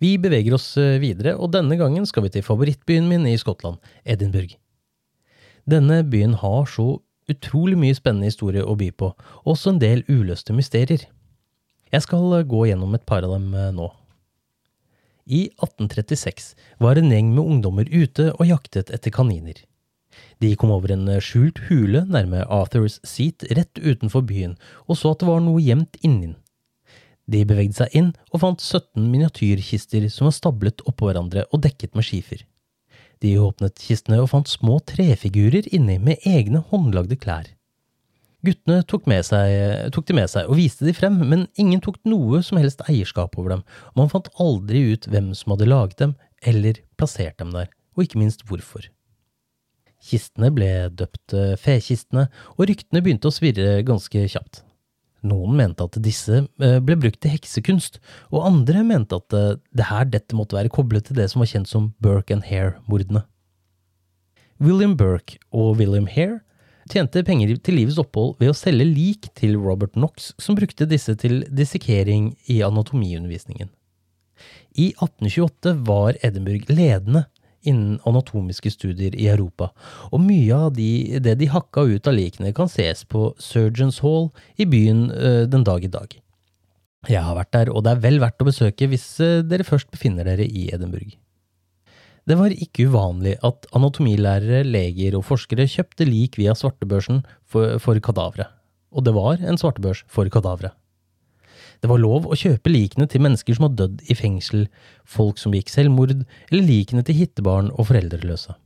[0.00, 3.82] Vi beveger oss eh, videre, og denne gangen skal vi til favorittbyen min i Skottland,
[4.06, 4.56] Edinburgh.
[5.68, 9.12] Denne byen har så utrolig mye spennende historie å by på,
[9.44, 11.06] og også en del uløste mysterier.
[11.92, 13.90] Jeg skal gå gjennom et par av dem nå.
[15.24, 16.50] I 1836
[16.84, 19.56] var en gjeng med ungdommer ute og jaktet etter kaniner.
[20.42, 25.22] De kom over en skjult hule nærme Arthurs Seat rett utenfor byen, og så at
[25.22, 26.40] det var noe gjemt inni den.
[27.24, 31.96] De bevegde seg inn og fant 17 miniatyrkister som var stablet oppå hverandre og dekket
[31.96, 32.42] med skifer.
[33.24, 37.46] De åpnet kistene og fant små trefigurer inni med egne håndlagde klær.
[38.44, 39.52] Guttene tok, seg,
[39.94, 43.38] tok, de med seg og viste de frem, men ingen tok noe som helst eierskap
[43.40, 43.62] over dem,
[43.94, 46.12] og man fant aldri ut hvem som hadde laget dem
[46.44, 48.90] eller plassert dem der, og ikke minst hvorfor.
[50.04, 52.26] Kistene ble døpt eh, fekistene,
[52.58, 54.60] og ryktene begynte å svirre ganske kjapt.
[55.24, 59.88] Noen mente at disse eh, ble brukt til heksekunst, og andre mente at eh, det
[59.88, 63.24] her dette måtte være koblet til det som var kjent som Burke and Hare-mordene.
[64.62, 66.42] William Burke og William Hare
[66.90, 71.16] tjente penger til livets opphold ved å selge lik til Robert Knox, som brukte disse
[71.20, 73.72] til dissekering i anatomiundervisningen.
[74.74, 77.24] I 1828 var Edinburgh ledende
[77.68, 79.70] innen anatomiske studier i Europa,
[80.12, 84.30] og mye av de, det de hakka ut av likene kan ses på Surgeons Hall
[84.60, 86.14] i byen uh, den dag i dag.
[87.08, 89.90] Jeg har vært der, og det er vel verdt å besøke hvis uh, dere først
[89.92, 91.16] befinner dere i Edinburgh.
[92.24, 98.00] Det var ikke uvanlig at anatomilærere, leger og forskere kjøpte lik via svartebørsen for, for
[98.00, 98.48] kadavere,
[98.94, 100.72] og det var en svartebørs for kadavere.
[101.82, 104.66] Det var lov å kjøpe likene til mennesker som har dødd i fengsel,
[105.04, 106.14] folk som gikk selvmord,
[106.50, 108.56] eller likene til hittebarn og foreldreløse.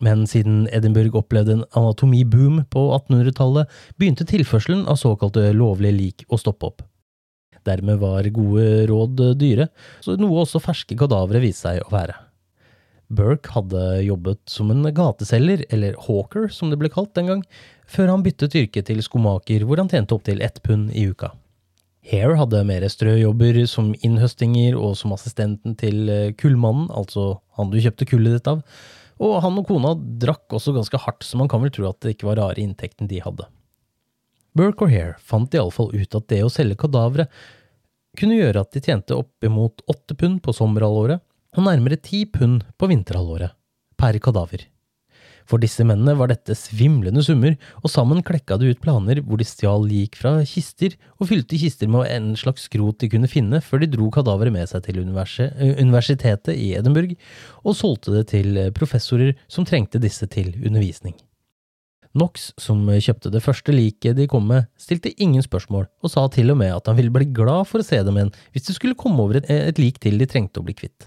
[0.00, 3.68] Men siden Edinburgh opplevde en anatomiboom på 1800-tallet,
[4.00, 6.86] begynte tilførselen av såkalte lovlige lik å stoppe opp.
[7.66, 9.68] Dermed var gode råd dyre,
[10.00, 12.16] så noe også ferske kadavere viste seg å være.
[13.10, 17.44] Burke hadde jobbet som en gateselger, eller hawker som det ble kalt den gang,
[17.90, 21.32] før han byttet yrke til skomaker, hvor han tjente opptil ett pund i uka.
[22.10, 27.78] Hare hadde mer strøjobber som innhøstinger og som assistenten til eh, kullmannen, altså han du
[27.78, 28.64] kjøpte kullet ditt av,
[29.20, 32.16] og han og kona drakk også ganske hardt, så man kan vel tro at det
[32.16, 33.46] ikke var rare inntekten de hadde.
[34.56, 37.28] Burke og Hare fant iallfall ut at det å selge kadavere
[38.18, 41.22] kunne gjøre at de tjente oppimot åtte pund på sommerhalvåret
[41.56, 43.54] og nærmere ti pund på vinterhalvåret,
[43.98, 44.66] per kadaver.
[45.50, 49.46] For disse mennene var dette svimlende summer, og sammen klekka de ut planer hvor de
[49.48, 53.82] stjal lik fra kister og fylte kister med en slags skrot de kunne finne, før
[53.82, 57.16] de dro kadaveret med seg til universitetet i Edinburgh
[57.64, 61.18] og solgte det til professorer som trengte disse til undervisning.
[62.10, 66.50] Knox, som kjøpte det første liket de kom med, stilte ingen spørsmål, og sa til
[66.50, 68.98] og med at han ville bli glad for å se dem igjen hvis det skulle
[68.98, 71.06] komme over et, et lik til de trengte å bli kvitt.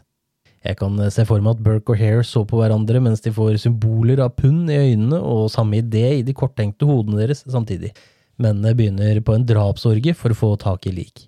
[0.64, 3.34] Jeg kan eh, se for meg at Burke og Hare så på hverandre mens de
[3.36, 7.92] får symboler av pund i øynene og samme idé i de korttenkte hodene deres samtidig.
[8.42, 11.28] Mennene begynner på en drapsorgie for å få tak i lik.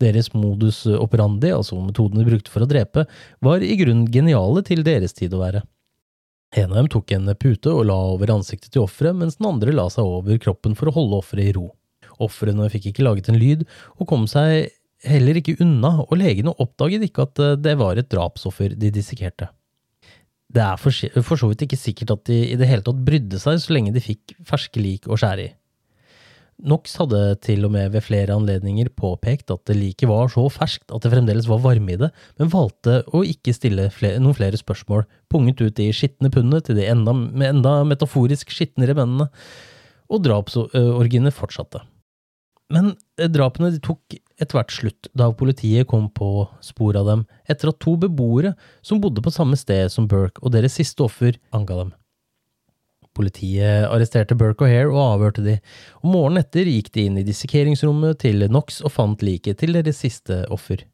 [0.00, 3.04] Deres modus operandi, altså metoden de brukte for å drepe,
[3.44, 5.60] var i grunnen geniale til deres tid å være.
[6.56, 9.74] En av dem tok en pute og la over ansiktet til offeret, mens den andre
[9.76, 11.68] la seg over kroppen for å holde offeret i ro.
[12.20, 13.66] Ofrene fikk ikke laget en lyd,
[14.00, 14.72] og kom seg
[15.06, 19.50] heller ikke unna, og legene oppdaget ikke at eh, det var et drapsoffer de dissekerte.
[20.50, 20.90] Det er for,
[21.38, 24.02] så vidt ikke sikkert at de i det hele tatt brydde seg så lenge de
[24.02, 25.50] fikk ferske lik å skjære i.
[26.60, 31.04] Knox hadde til og med ved flere anledninger påpekt at liket var så ferskt at
[31.04, 35.06] det fremdeles var varme i det, men valgte å ikke stille flere, noen flere spørsmål,
[35.32, 37.14] punget ut de skitne pundene til de enda,
[37.48, 39.30] enda metaforisk skitnere mennene,
[40.10, 41.84] og drapsorgiene fortsatte.
[42.70, 47.72] Men eh, drapene tok etter hvert slutt da politiet kom på sporet av dem etter
[47.72, 48.54] at to beboere
[48.86, 51.90] som bodde på samme sted som Burke og deres siste offer, anga dem.
[53.16, 55.56] Politiet arresterte Burke og Hare og avhørte de,
[56.00, 59.98] og morgenen etter gikk de inn i dissekeringsrommet til Knox og fant liket til deres
[60.00, 60.86] siste offer.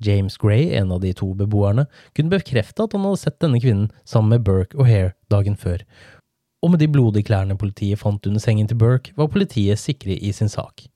[0.00, 1.84] James Gray, en av de to beboerne,
[2.16, 5.82] kunne bekrefte at han hadde sett denne kvinnen sammen med Burke og Hare dagen før,
[6.62, 10.32] og med de blodige klærne politiet fant under sengen til Burke, var politiet sikre i
[10.32, 10.86] sin sak.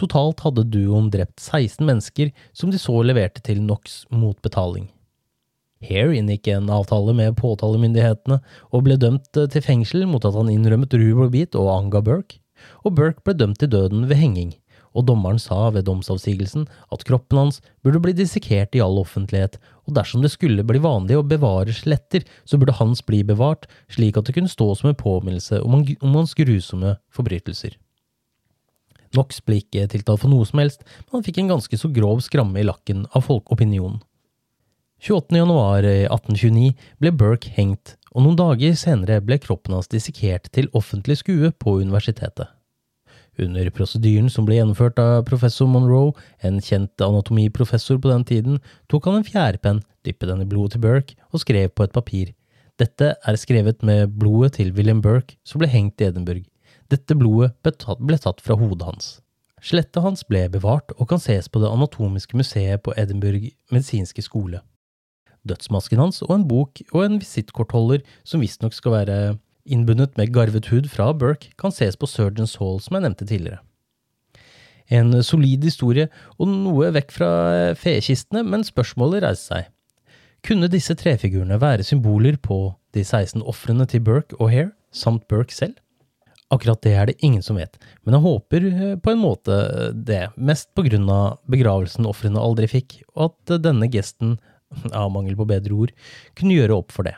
[0.00, 4.88] Totalt hadde duoen drept 16 mennesker, som de så leverte til Knox mot betaling.
[5.84, 8.40] Hare inngikk en avtale med påtalemyndighetene
[8.72, 12.40] og ble dømt til fengsel mot at han innrømmet Ruberbeat og anga Burke,
[12.82, 14.54] og Burke ble dømt til døden ved henging,
[14.94, 19.96] og dommeren sa ved domsavsigelsen at kroppen hans burde bli dissekert i all offentlighet, og
[19.96, 24.28] dersom det skulle bli vanlig å bevare skjeletter, så burde hans bli bevart, slik at
[24.28, 27.76] det kunne stå som en påminnelse om hans grusomme forbrytelser.
[29.14, 32.24] Knox ble ikke tiltalt for noe som helst, men han fikk en ganske så grov
[32.24, 34.00] skramme i lakken av folkeopinionen.
[35.04, 36.72] 28.1.1829
[37.02, 41.76] ble Burke hengt, og noen dager senere ble kroppen hans dissekert til offentlig skue på
[41.82, 42.48] universitetet.
[43.42, 46.12] Under prosedyren som ble gjennomført av professor Monroe,
[46.46, 50.84] en kjent anatomiprofessor på den tiden, tok han en fjærpenn, dyppet den i blodet til
[50.84, 52.32] Burke og skrev på et papir.
[52.78, 56.46] Dette er skrevet med blodet til William Burke, som ble hengt i Edinburgh.
[56.90, 59.12] Dette blodet ble tatt fra hodet hans.
[59.64, 64.60] Skjelettet hans ble bevart og kan ses på Det anatomiske museet på Edinburgh medisinske skole.
[65.48, 69.16] Dødsmasken hans og en bok og en visittkortholder som visstnok skal være
[69.64, 73.62] innbundet med garvet hud fra Burke, kan ses på Surgeons Hall, som jeg nevnte tidligere.
[74.92, 77.30] En solid historie, og noe vekk fra
[77.80, 79.70] fekistene, men spørsmålet reiser seg.
[80.44, 85.56] Kunne disse trefigurene være symboler på de 16 ofrene til Burke og Hare, samt Burke
[85.56, 85.78] selv?
[86.52, 89.54] Akkurat det er det ingen som vet, men jeg håper eh, på en måte
[89.96, 94.36] det, mest på grunn av begravelsen ofrene aldri fikk, og at denne gesten,
[94.92, 95.92] av mangel på bedre ord,
[96.36, 97.14] kunne gjøre opp for det.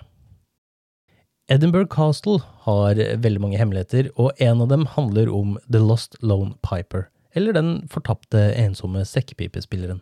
[1.46, 6.56] Edinburgh Castle har veldig mange hemmeligheter, og en av dem handler om The Lost Lone
[6.66, 7.06] Piper,
[7.38, 10.00] eller den fortapte, ensomme sekkepipespilleren.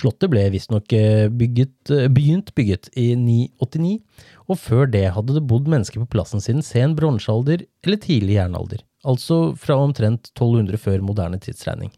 [0.00, 4.00] Slottet ble visstnok eh, eh, begynt bygget i 989,
[4.50, 8.82] og før det hadde det bodd mennesker på plassen siden sen bronsealder eller tidlig jernalder,
[9.06, 11.94] altså fra omtrent 1200 før moderne tidsregning.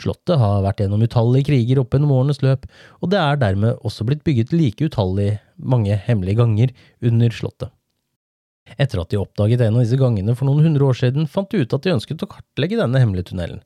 [0.00, 2.66] Slottet har vært gjennom utallige kriger opp gjennom årenes løp,
[3.00, 6.74] og det er dermed også blitt bygget like utallig mange hemmelige ganger
[7.04, 7.74] under slottet.
[8.80, 11.60] Etter at de oppdaget en av disse gangene for noen hundre år siden, fant de
[11.62, 13.60] ut at de ønsket å kartlegge denne hemmelige tunnelen.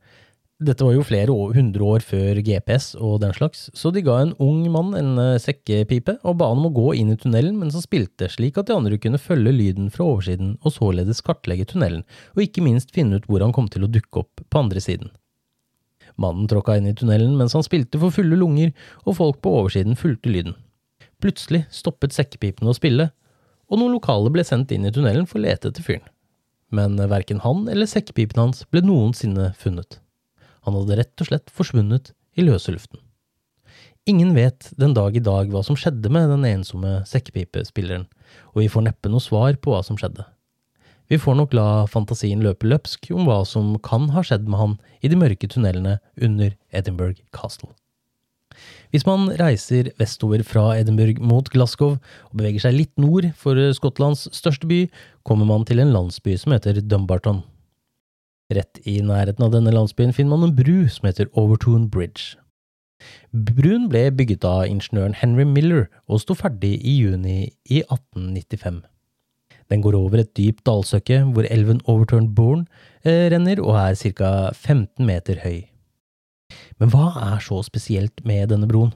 [0.58, 4.32] Dette var jo flere hundre år før GPS og den slags, så de ga en
[4.42, 7.76] ung mann en eh, sekkepipe og ba han om å gå inn i tunnelen mens
[7.78, 12.02] han spilte, slik at de andre kunne følge lyden fra oversiden og således kartlegge tunnelen,
[12.34, 15.14] og ikke minst finne ut hvor han kom til å dukke opp på andre siden.
[16.18, 18.72] Mannen tråkka inn i tunnelen mens han spilte for fulle lunger,
[19.06, 20.56] og folk på oversiden fulgte lyden.
[21.22, 23.10] Plutselig stoppet sekkepipene å spille,
[23.68, 26.06] og noen lokale ble sendt inn i tunnelen for å lete etter fyren.
[26.74, 30.00] Men verken han eller sekkepipen hans ble noensinne funnet.
[30.66, 33.00] Han hadde rett og slett forsvunnet i løse luften.
[34.08, 38.06] Ingen vet den dag i dag hva som skjedde med den ensomme sekkepipespilleren,
[38.54, 40.24] og vi får neppe noe svar på hva som skjedde.
[41.08, 44.78] Vi får nok la fantasien løpe løpsk om hva som kan ha skjedd med han
[45.00, 47.72] i de mørke tunnelene under Edinburgh Castle.
[48.92, 54.26] Hvis man reiser vestover fra Edinburgh mot Glasgow og beveger seg litt nord for Skottlands
[54.36, 54.82] største by,
[55.28, 57.42] kommer man til en landsby som heter Dumbarton.
[58.52, 62.36] Rett i nærheten av denne landsbyen finner man en bru som heter Overtoon Bridge.
[63.32, 68.80] Bruen ble bygget av ingeniøren Henry Miller og sto ferdig i juni i 1895.
[69.68, 72.64] Den går over et dypt dalsøkke hvor elven Overturned Bourne
[73.04, 74.30] eh, renner og er ca.
[74.54, 75.66] 15 meter høy.
[76.80, 78.94] Men hva er så spesielt med denne broen?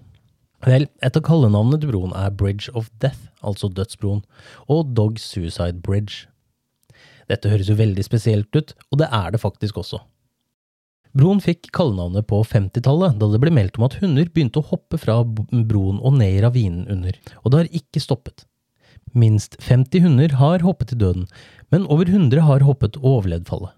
[0.62, 4.22] Vel, et av kallenavnene til broen er Bridge of Death, altså Dødsbroen,
[4.70, 6.28] og Dog Suicide Bridge.
[7.30, 9.98] Dette høres jo veldig spesielt ut, og det er det faktisk også.
[11.18, 14.96] Broen fikk kallenavnet på 50-tallet, da det ble meldt om at hunder begynte å hoppe
[15.00, 18.46] fra broen og ned i ravinen under, og det har ikke stoppet.
[19.12, 21.26] Minst 50 hunder har hoppet til døden,
[21.70, 23.72] men over 100 har hoppet og overlevd fallet.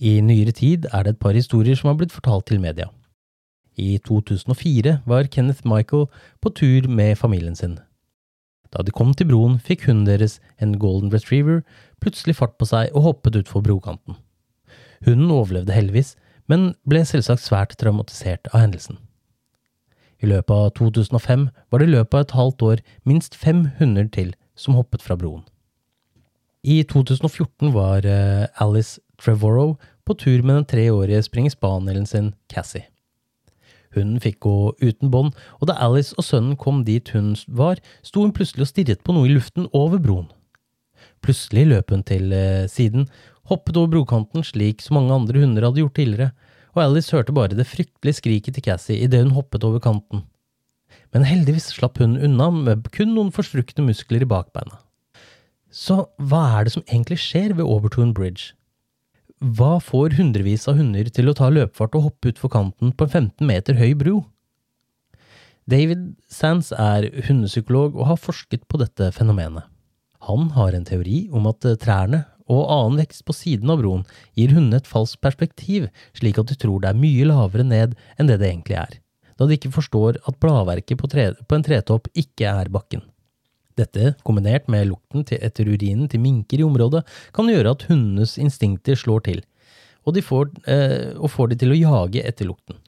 [0.00, 2.88] I nyere tid er det et par historier som har blitt fortalt til media.
[3.76, 6.06] I 2004 var Kenneth Michael
[6.40, 7.78] på tur med familien sin.
[8.72, 11.60] Da de kom til broen, fikk hunden deres, en golden retriever,
[12.00, 14.16] plutselig fart på seg og hoppet utfor brokanten.
[15.04, 16.16] Hunden overlevde heldigvis,
[16.48, 18.98] men ble selvsagt svært traumatisert av hendelsen.
[20.22, 24.08] I løpet av 2005 var det i løpet av et halvt år minst fem hunder
[24.08, 25.42] til som hoppet fra broen.
[26.62, 29.76] I 2014 var eh, Alice Trevorrow
[30.06, 32.86] på tur med den treårige springspanielen sin Cassie.
[33.96, 38.22] Hunden fikk gå uten bånd, og da Alice og sønnen kom dit hun var, sto
[38.22, 40.30] hun plutselig og stirret på noe i luften over broen.
[41.22, 43.08] Plutselig løp hun til eh, siden,
[43.50, 46.30] hoppet over brokanten slik som mange andre hunder hadde gjort tidligere,
[46.72, 50.22] og Alice hørte bare det fryktelige skriket til Cassie idet hun hoppet over kanten
[51.12, 54.80] men heldigvis slapp hun unna med kun noen forstrukne muskler i bakbeina.
[55.72, 58.52] Så hva er det som egentlig skjer ved Overton Bridge?
[59.42, 63.14] Hva får hundrevis av hunder til å ta løpefart og hoppe utfor kanten på en
[63.32, 64.20] 15 meter høy bro?
[65.68, 69.64] David Sands er hundepsykolog og har forsket på dette fenomenet.
[70.28, 74.04] Han har en teori om at trærne og annen vekst på siden av broen
[74.38, 78.30] gir hundene et falskt perspektiv, slik at de tror det er mye lavere ned enn
[78.30, 79.01] det det egentlig er
[79.42, 83.02] da de ikke forstår at bladverket på, tre, på en tretopp ikke er bakken.
[83.78, 87.02] Dette, kombinert med lukten til etter urinen til minker i området,
[87.34, 89.42] kan gjøre at hundenes instinkter slår til,
[90.04, 92.78] og, får, eh, og får de til å jage etter lukten.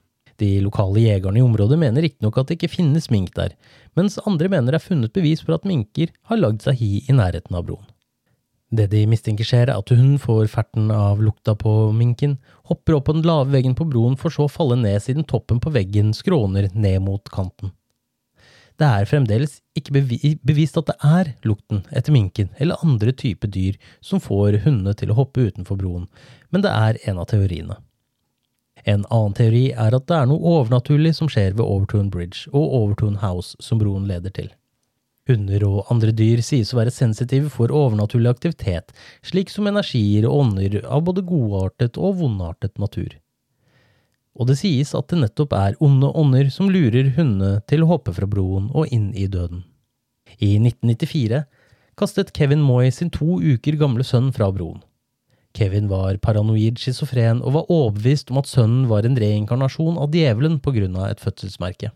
[0.42, 3.55] De lokale jegerne i området mener riktignok at det ikke finnes mink der,
[3.94, 7.16] mens andre mener det er funnet bevis for at minker har lagd seg hi i
[7.16, 7.86] nærheten av broen.
[8.75, 13.07] Det de mistenker skjer, er at hun får ferten av lukta på minken, hopper opp
[13.07, 16.11] på den lave veggen på broen for så å falle ned siden toppen på veggen
[16.16, 17.70] skråner ned mot kanten.
[18.75, 20.03] Det er fremdeles ikke
[20.43, 25.12] bevist at det er lukten etter minken eller andre typer dyr som får hundene til
[25.12, 26.09] å hoppe utenfor broen,
[26.51, 27.79] men det er en av teoriene.
[28.83, 32.75] En annen teori er at det er noe overnaturlig som skjer ved Overtune Bridge og
[32.81, 34.51] Overtune House som broen leder til.
[35.25, 38.93] Hunder og andre dyr sies å være sensitive for overnaturlig aktivitet,
[39.25, 43.14] slik som energier og ånder av både godartet og vondartet natur.
[44.35, 48.12] Og det sies at det nettopp er onde ånder som lurer hundene til å hoppe
[48.12, 49.62] fra broen og inn i døden.
[50.43, 51.45] I 1994
[51.97, 54.83] kastet Kevin Moy sin to uker gamle sønn fra broen.
[55.55, 60.59] Kevin var paranoid schizofren og var overbevist om at sønnen var en reinkarnasjon av djevelen
[60.61, 61.95] på grunn av et fødselsmerke.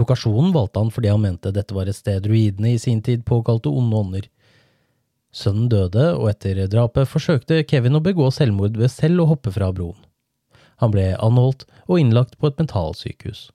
[0.00, 3.68] Lokasjonen valgte han fordi han mente dette var et sted druidene i sin tid påkalte
[3.68, 4.28] onde ånder.
[5.32, 9.70] Sønnen døde, og etter drapet forsøkte Kevin å begå selvmord ved selv å hoppe fra
[9.72, 9.98] broen.
[10.80, 13.50] Han ble anholdt og innlagt på et mentalsykehus.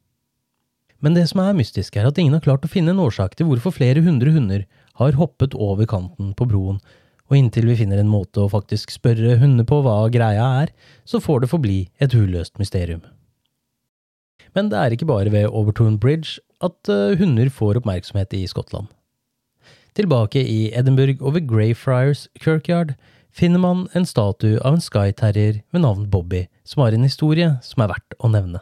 [1.03, 3.49] Men det som er mystisk, er at ingen har klart å finne en årsak til
[3.49, 4.63] hvorfor flere hundre hunder
[4.97, 6.79] har hoppet over kanten på broen,
[7.27, 10.73] og inntil vi finner en måte å faktisk spørre hunder på hva greia er,
[11.05, 13.03] så får det forbli et uløst mysterium.
[14.55, 18.87] Men det er ikke bare ved Overton Bridge at uh, hunder får oppmerksomhet i Skottland.
[19.97, 22.93] Tilbake i Edinburgh og ved Greyfriars Kirkyard
[23.33, 27.83] finner man en statue av en skyterrier ved navn Bobby, som har en historie som
[27.83, 28.61] er verdt å nevne.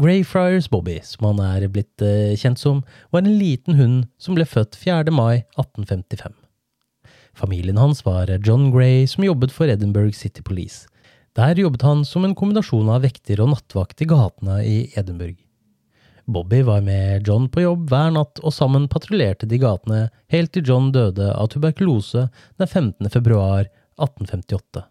[0.00, 2.80] Greyfriars Bobby, som han er blitt uh, kjent som,
[3.12, 5.12] var en liten hund som ble født 4.
[5.12, 6.32] mai 1855.
[7.36, 10.88] Familien hans var John Gray, som jobbet for Edinburgh City Police,
[11.38, 15.40] der jobbet han som en kombinasjon av vekter og nattvakt i gatene i Edinburgh.
[16.26, 20.66] Bobby var med John på jobb hver natt, og sammen patruljerte de gatene helt til
[20.68, 22.28] John døde av tuberkulose
[22.60, 23.10] den 15.
[23.10, 23.66] februar
[23.98, 24.84] 1858.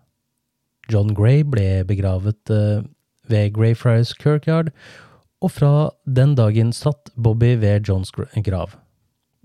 [0.91, 2.83] John Gray ble begravet uh,
[3.31, 4.73] ved Greyfriars Kirkyard,
[5.41, 5.73] og fra
[6.05, 8.75] den dagen satt Bobby ved Johns grav.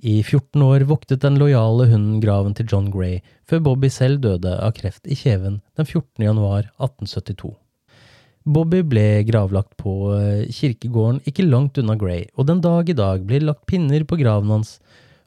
[0.07, 3.17] I 14 år voktet den lojale hunden graven til John Gray,
[3.51, 6.23] før Bobby selv døde av kreft i kjeven den 14.
[6.23, 7.51] januar 1872.
[8.47, 13.27] Bobby ble gravlagt på eh, kirkegården ikke langt unna Gray, og den dag i dag
[13.27, 14.77] blir det lagt pinner på graven hans,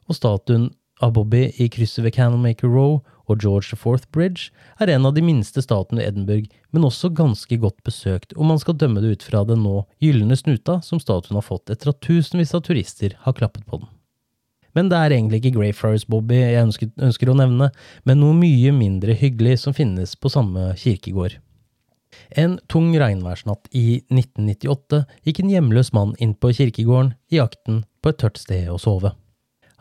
[0.08, 0.70] og statuen
[1.04, 4.48] av Bobby i krysset ved Candlemaker Row og George IV Bridge
[4.80, 8.64] er en av de minste statene i Edinburgh, men også ganske godt besøkt, om man
[8.64, 12.00] skal dømme det ut fra den nå gylne snuta som statuen har fått etter at
[12.00, 13.96] tusenvis av turister har klappet på den.
[14.76, 17.70] Men det er egentlig ikke Greyfriars Bobby jeg ønsker, ønsker, å nevne,
[18.06, 21.38] men noe mye mindre hyggelig som finnes på samme kirkegård.
[22.38, 28.12] En tung regnværsnatt i 1998 gikk en hjemløs mann inn på kirkegården i jakten på
[28.12, 29.14] et tørt sted å sove.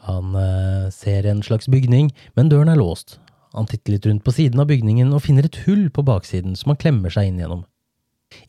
[0.08, 3.18] Han eh, ser en slags bygning, men døren er låst.
[3.58, 6.74] Han titter litt rundt på siden av bygningen og finner et hull på baksiden som
[6.74, 7.66] han klemmer seg inn gjennom.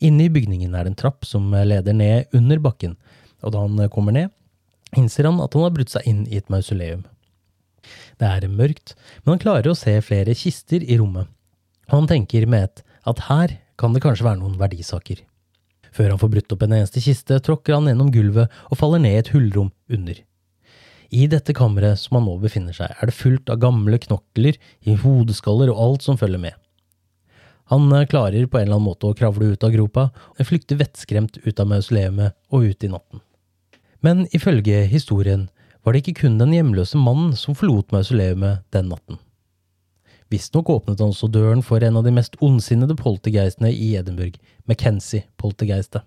[0.05, 2.95] Inne i bygningen er det en trapp som leder ned under bakken,
[3.41, 4.29] og da han kommer ned,
[4.97, 7.03] innser han at han har brutt seg inn i et mausoleum.
[8.21, 11.29] Det er mørkt, men han klarer å se flere kister i rommet,
[11.89, 15.23] og han tenker med et at her kan det kanskje være noen verdisaker.
[15.91, 19.15] Før han får brutt opp en eneste kiste, tråkker han gjennom gulvet og faller ned
[19.15, 20.21] i et hullrom under.
[21.11, 24.95] I dette kammeret som han nå befinner seg, er det fullt av gamle knokler i
[25.01, 26.55] hodeskaller og alt som følger med.
[27.71, 30.79] Han eh, klarer på en eller annen måte å kravle ut av gropa, og flykter
[30.79, 33.23] vettskremt ut av mausoleumet og ut i natten.
[34.01, 35.49] Men ifølge historien
[35.85, 39.19] var det ikke kun den hjemløse mannen som forlot mausoleumet den natten.
[40.31, 46.05] Visstnok åpnet han også døren for en av de mest ondsinnede poltergeistene i Edinburgh, McKenzie-poltergeistet.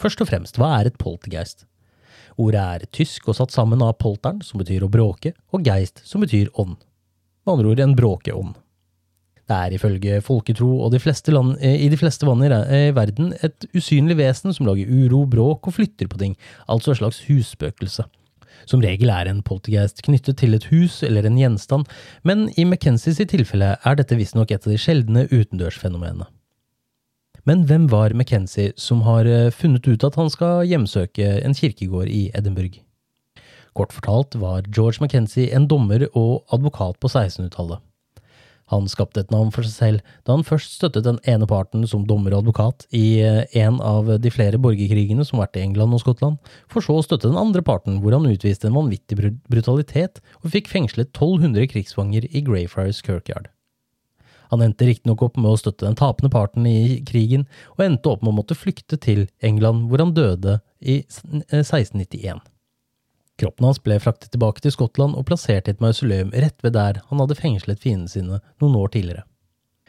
[0.00, 1.66] Først og fremst, hva er et poltergeist?
[2.40, 6.22] Ordet er tysk og satt sammen av polteren, som betyr å bråke, og geist, som
[6.24, 6.78] betyr ånd.
[7.44, 8.54] Med andre ord en bråkeånd.
[9.44, 11.00] Det er ifølge folketro og de
[11.32, 15.26] land, eh, i de fleste vann i eh, verden et usynlig vesen som lager uro,
[15.26, 16.36] bråk og flytter på ting,
[16.66, 18.04] altså et slags husspøkelse.
[18.64, 21.84] Som regel er en poltergeist knyttet til et hus eller en gjenstand,
[22.22, 26.30] men i McKenzies tilfelle er dette visstnok et av de sjeldne utendørsfenomenene.
[27.44, 32.08] Men hvem var McKenzie som har eh, funnet ut at han skal hjemsøke en kirkegård
[32.08, 32.80] i Edinburgh?
[33.76, 37.82] Kort fortalt var George McKenzie en dommer og advokat på 1600-tallet.
[38.72, 42.06] Han skapte et navn for seg selv da han først støttet den ene parten som
[42.08, 45.96] dommer og advokat i eh, en av de flere borgerkrigene som har vært i England
[45.96, 46.38] og Skottland,
[46.70, 50.72] for så å støtte den andre parten hvor han utviste en vanvittig brutalitet og fikk
[50.72, 53.50] fengslet 1200 krigsfanger i Greyfriars Kirkyard.
[54.52, 58.22] Han endte riktignok opp med å støtte den tapende parten i krigen, og endte opp
[58.22, 62.44] med å måtte flykte til England, hvor han døde i 1691.
[63.40, 67.00] Kroppen hans ble fraktet tilbake til Skottland og plassert i et mausoleum rett ved der
[67.08, 69.24] han hadde fengslet fiendene sine noen år tidligere.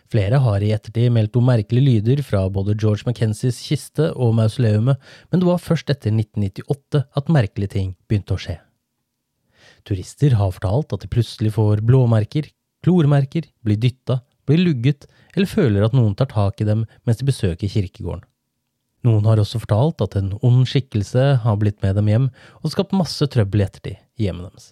[0.10, 5.02] Flere har i ettertid meldt om merkelige lyder fra både George Mackenzies kiste og mausoleumet,
[5.32, 8.60] men det var først etter 1998 at merkelige ting begynte å skje.
[9.86, 12.50] Turister har fortalt at de plutselig får blåmerker,
[12.86, 17.28] klormerker, blir dytta, blir lugget eller føler at noen tar tak i dem mens de
[17.28, 18.26] besøker kirkegården.
[19.06, 22.32] Noen har også fortalt at en ond skikkelse har blitt med dem hjem
[22.62, 24.72] og skapt masse trøbbel i ettertid i hjemmet deres.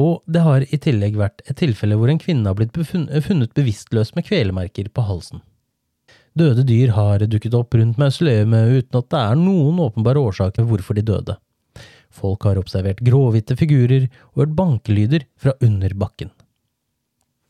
[0.00, 4.14] Og det har i tillegg vært et tilfelle hvor en kvinne har blitt funnet bevisstløs
[4.16, 5.42] med kvelemerker på halsen.
[6.36, 10.98] Døde dyr har dukket opp rundt mausoleet uten at det er noen åpenbare årsaker hvorfor
[10.98, 11.38] de døde.
[12.12, 16.30] Folk har observert gråhvite figurer og hørt bankelyder fra under bakken.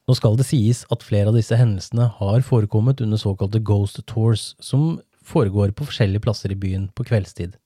[0.07, 4.53] Nå skal det sies at flere av disse hendelsene har forekommet under såkalte ghost tours,
[4.63, 7.57] som foregår på forskjellige plasser i byen på kveldstid.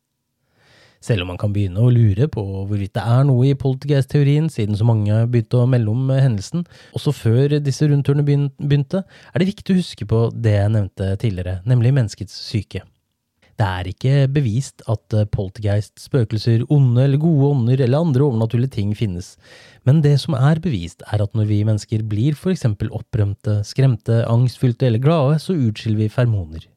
[1.00, 4.76] Selv om man kan begynne å lure på hvorvidt det er noe i poltergeist-teorien, siden
[4.76, 9.72] så mange begynte å melde om hendelsen, også før disse rundturene begynte, er det viktig
[9.72, 12.82] å huske på det jeg nevnte tidligere, nemlig menneskets syke.
[13.61, 18.92] Det er ikke bevist at poltergeist, spøkelser, onde eller gode ånder eller andre overnaturlige ting
[18.96, 19.34] finnes,
[19.88, 24.22] men det som er bevist, er at når vi mennesker blir for eksempel opprømte, skremte,
[24.28, 26.68] angstfylte eller glade, så utskiller vi fermoner.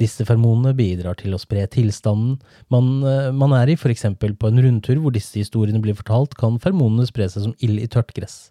[0.00, 2.38] Disse fermonene bidrar til å spre tilstanden
[2.72, 6.58] man, eh, man er i, eksempel på en rundtur hvor disse historiene blir fortalt, kan
[6.58, 8.50] fermonene spre seg som ild i tørt gress.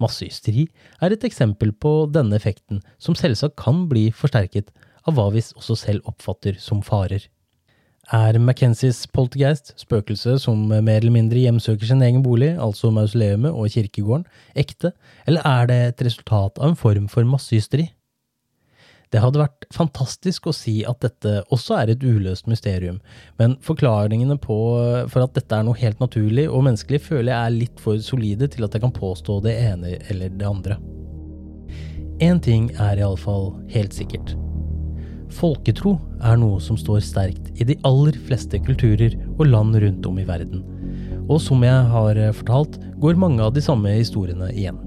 [0.00, 0.66] Massehysteri
[1.00, 4.72] er et eksempel på denne effekten, som selvsagt kan bli forsterket
[5.06, 7.28] av hva vi også selv oppfatter som farer.
[8.14, 13.72] Er McKenzies poltergeist, spøkelset som mer eller mindre hjemsøker sin egen bolig, altså mausoleumet og
[13.72, 14.92] kirkegården, ekte,
[15.26, 17.88] eller er det et resultat av en form for massehysteri?
[19.14, 22.98] Det hadde vært fantastisk å si at dette også er et uløst mysterium,
[23.38, 24.56] men forklaringene på,
[25.12, 28.50] for at dette er noe helt naturlig og menneskelig, føler jeg er litt for solide
[28.50, 30.80] til at jeg kan påstå det ene eller det andre.
[32.24, 34.34] Én ting er iallfall helt sikkert.
[35.36, 40.18] Folketro er noe som står sterkt i de aller fleste kulturer og land rundt om
[40.22, 40.64] i verden.
[41.26, 44.78] Og som jeg har fortalt, går mange av de samme historiene igjen.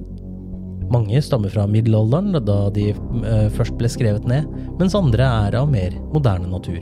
[0.90, 4.48] Mange stammer fra middelalderen, da de eh, først ble skrevet ned,
[4.80, 6.82] mens andre er av mer moderne natur.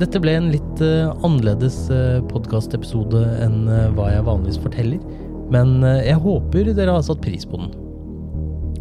[0.00, 3.64] Dette ble en litt eh, annerledes eh, podkastepisode enn
[3.96, 5.02] hva jeg vanligvis forteller,
[5.50, 7.72] men jeg håper dere har satt pris på den.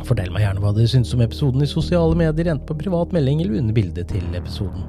[0.05, 3.41] Fortell meg gjerne hva dere syns om episoden i sosiale medier, enten på privat melding
[3.41, 4.85] eller under bildet til episoden.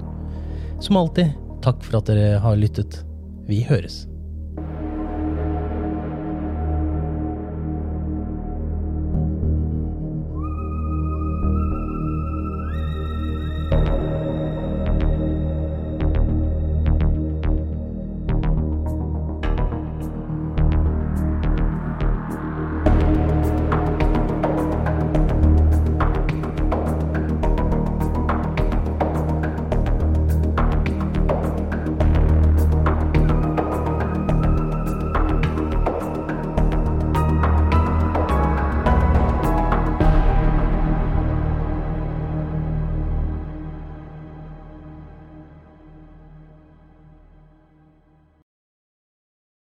[0.85, 1.33] Som alltid,
[1.65, 3.01] takk for at dere har lyttet.
[3.49, 4.05] Vi høres.